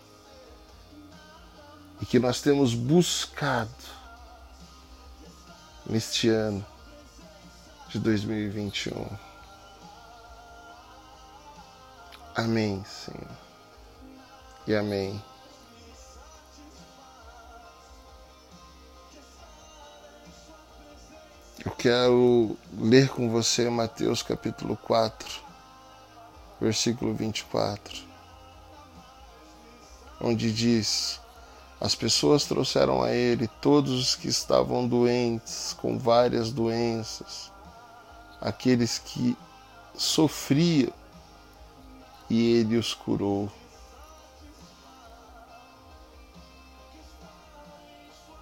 [1.99, 3.73] e que nós temos buscado
[5.84, 6.63] neste ano
[7.89, 9.32] de 2021.
[12.36, 13.38] Amém, Senhor.
[14.65, 15.21] E amém.
[21.63, 25.29] Eu quero ler com você Mateus capítulo 4,
[26.59, 28.01] versículo 24,
[30.19, 31.19] onde diz:
[31.79, 37.51] As pessoas trouxeram a ele todos os que estavam doentes, com várias doenças,
[38.41, 39.38] aqueles que
[39.95, 40.91] sofriam,
[42.34, 43.47] e ele os curou.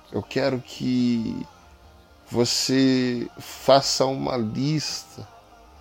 [0.10, 1.46] Eu quero que
[2.30, 5.28] você faça uma lista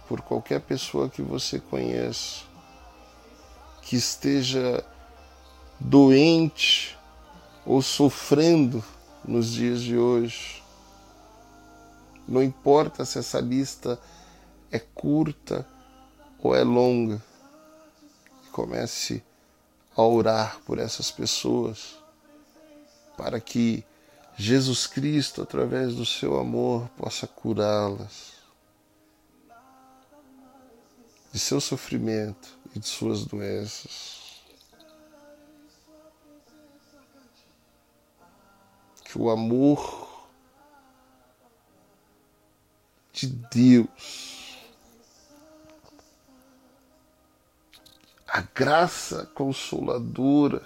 [0.08, 2.42] por qualquer pessoa que você conheça
[3.80, 4.84] que esteja
[5.78, 6.98] doente
[7.64, 8.82] ou sofrendo
[9.24, 10.64] nos dias de hoje.
[12.26, 14.00] Não importa se essa lista
[14.72, 15.64] é curta
[16.40, 17.30] ou é longa.
[18.61, 19.24] Comece
[19.96, 21.96] a orar por essas pessoas
[23.16, 23.82] para que
[24.36, 28.34] Jesus Cristo, através do seu amor, possa curá-las
[31.32, 34.42] de seu sofrimento e de suas doenças.
[39.04, 40.28] Que o amor
[43.11, 44.39] de Deus,
[48.33, 50.64] a graça consoladora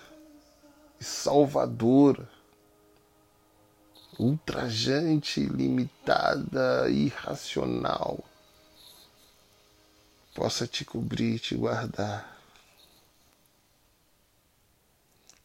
[1.01, 2.29] e salvadora,
[4.19, 8.23] ultrajante, ilimitada, irracional,
[10.35, 12.39] possa te cobrir, te guardar.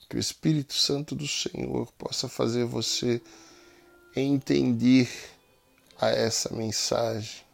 [0.10, 3.22] Que o Espírito Santo do Senhor possa fazer você
[4.14, 5.10] entender
[5.98, 7.49] a essa mensagem.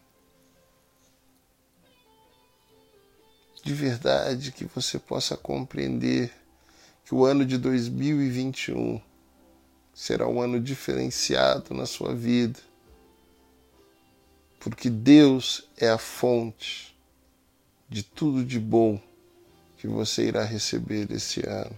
[3.66, 6.32] De verdade, que você possa compreender
[7.04, 9.02] que o ano de 2021
[9.92, 12.60] será um ano diferenciado na sua vida,
[14.60, 16.96] porque Deus é a fonte
[17.90, 19.02] de tudo de bom
[19.80, 21.76] que você irá receber esse ano.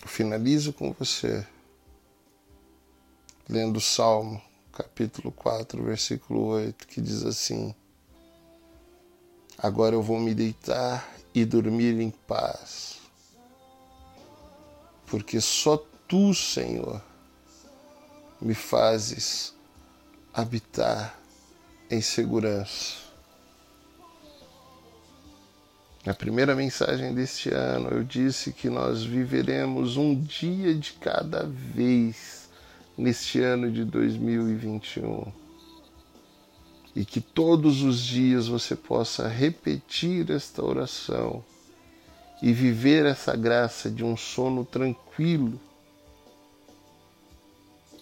[0.00, 1.44] Eu finalizo com você
[3.48, 4.40] lendo o Salmo,
[4.82, 7.74] capítulo 4, versículo 8, que diz assim:
[9.58, 12.98] Agora eu vou me deitar e dormir em paz,
[15.06, 15.76] porque só
[16.08, 17.02] tu, Senhor,
[18.40, 19.54] me fazes
[20.32, 21.18] habitar
[21.90, 23.10] em segurança.
[26.06, 32.39] Na primeira mensagem deste ano, eu disse que nós viveremos um dia de cada vez
[33.00, 35.32] neste ano de 2021.
[36.94, 41.42] E que todos os dias você possa repetir esta oração
[42.42, 45.58] e viver essa graça de um sono tranquilo,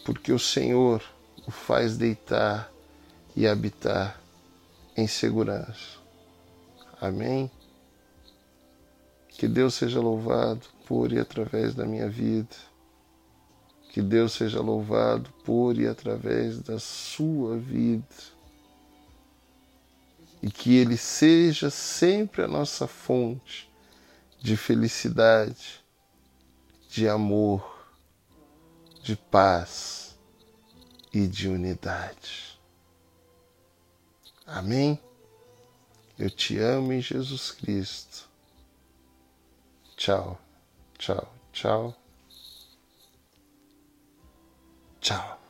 [0.04, 1.02] porque o Senhor
[1.46, 2.72] o faz deitar
[3.36, 4.20] e habitar
[4.96, 5.98] em segurança.
[7.00, 7.50] Amém?
[9.28, 12.68] Que Deus seja louvado por e através da minha vida.
[13.98, 18.06] Que Deus seja louvado por e através da sua vida.
[20.40, 23.68] E que Ele seja sempre a nossa fonte
[24.38, 25.84] de felicidade,
[26.88, 27.88] de amor,
[29.02, 30.16] de paz
[31.12, 32.56] e de unidade.
[34.46, 34.96] Amém?
[36.16, 38.28] Eu te amo em Jesus Cristo.
[39.96, 40.40] Tchau,
[40.96, 42.07] tchau, tchau.
[45.09, 45.47] Tchau.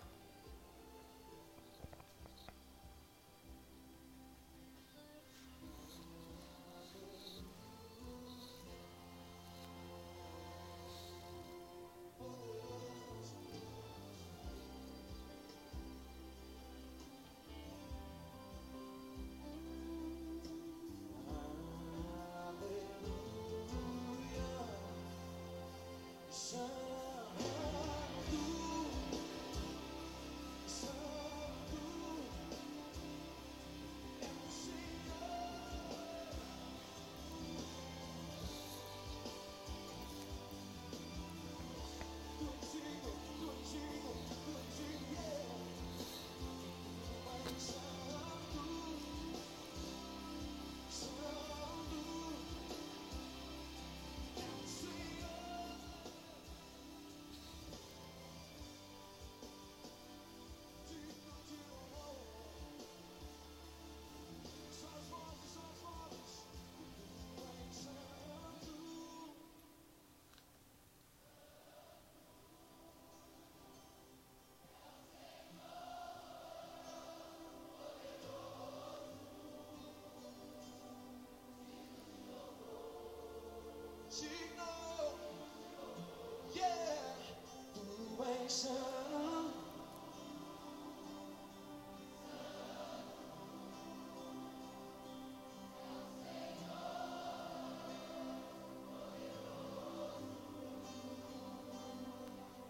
[88.49, 88.89] protection.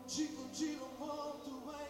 [0.09, 1.88] Digo, tira o mundo em é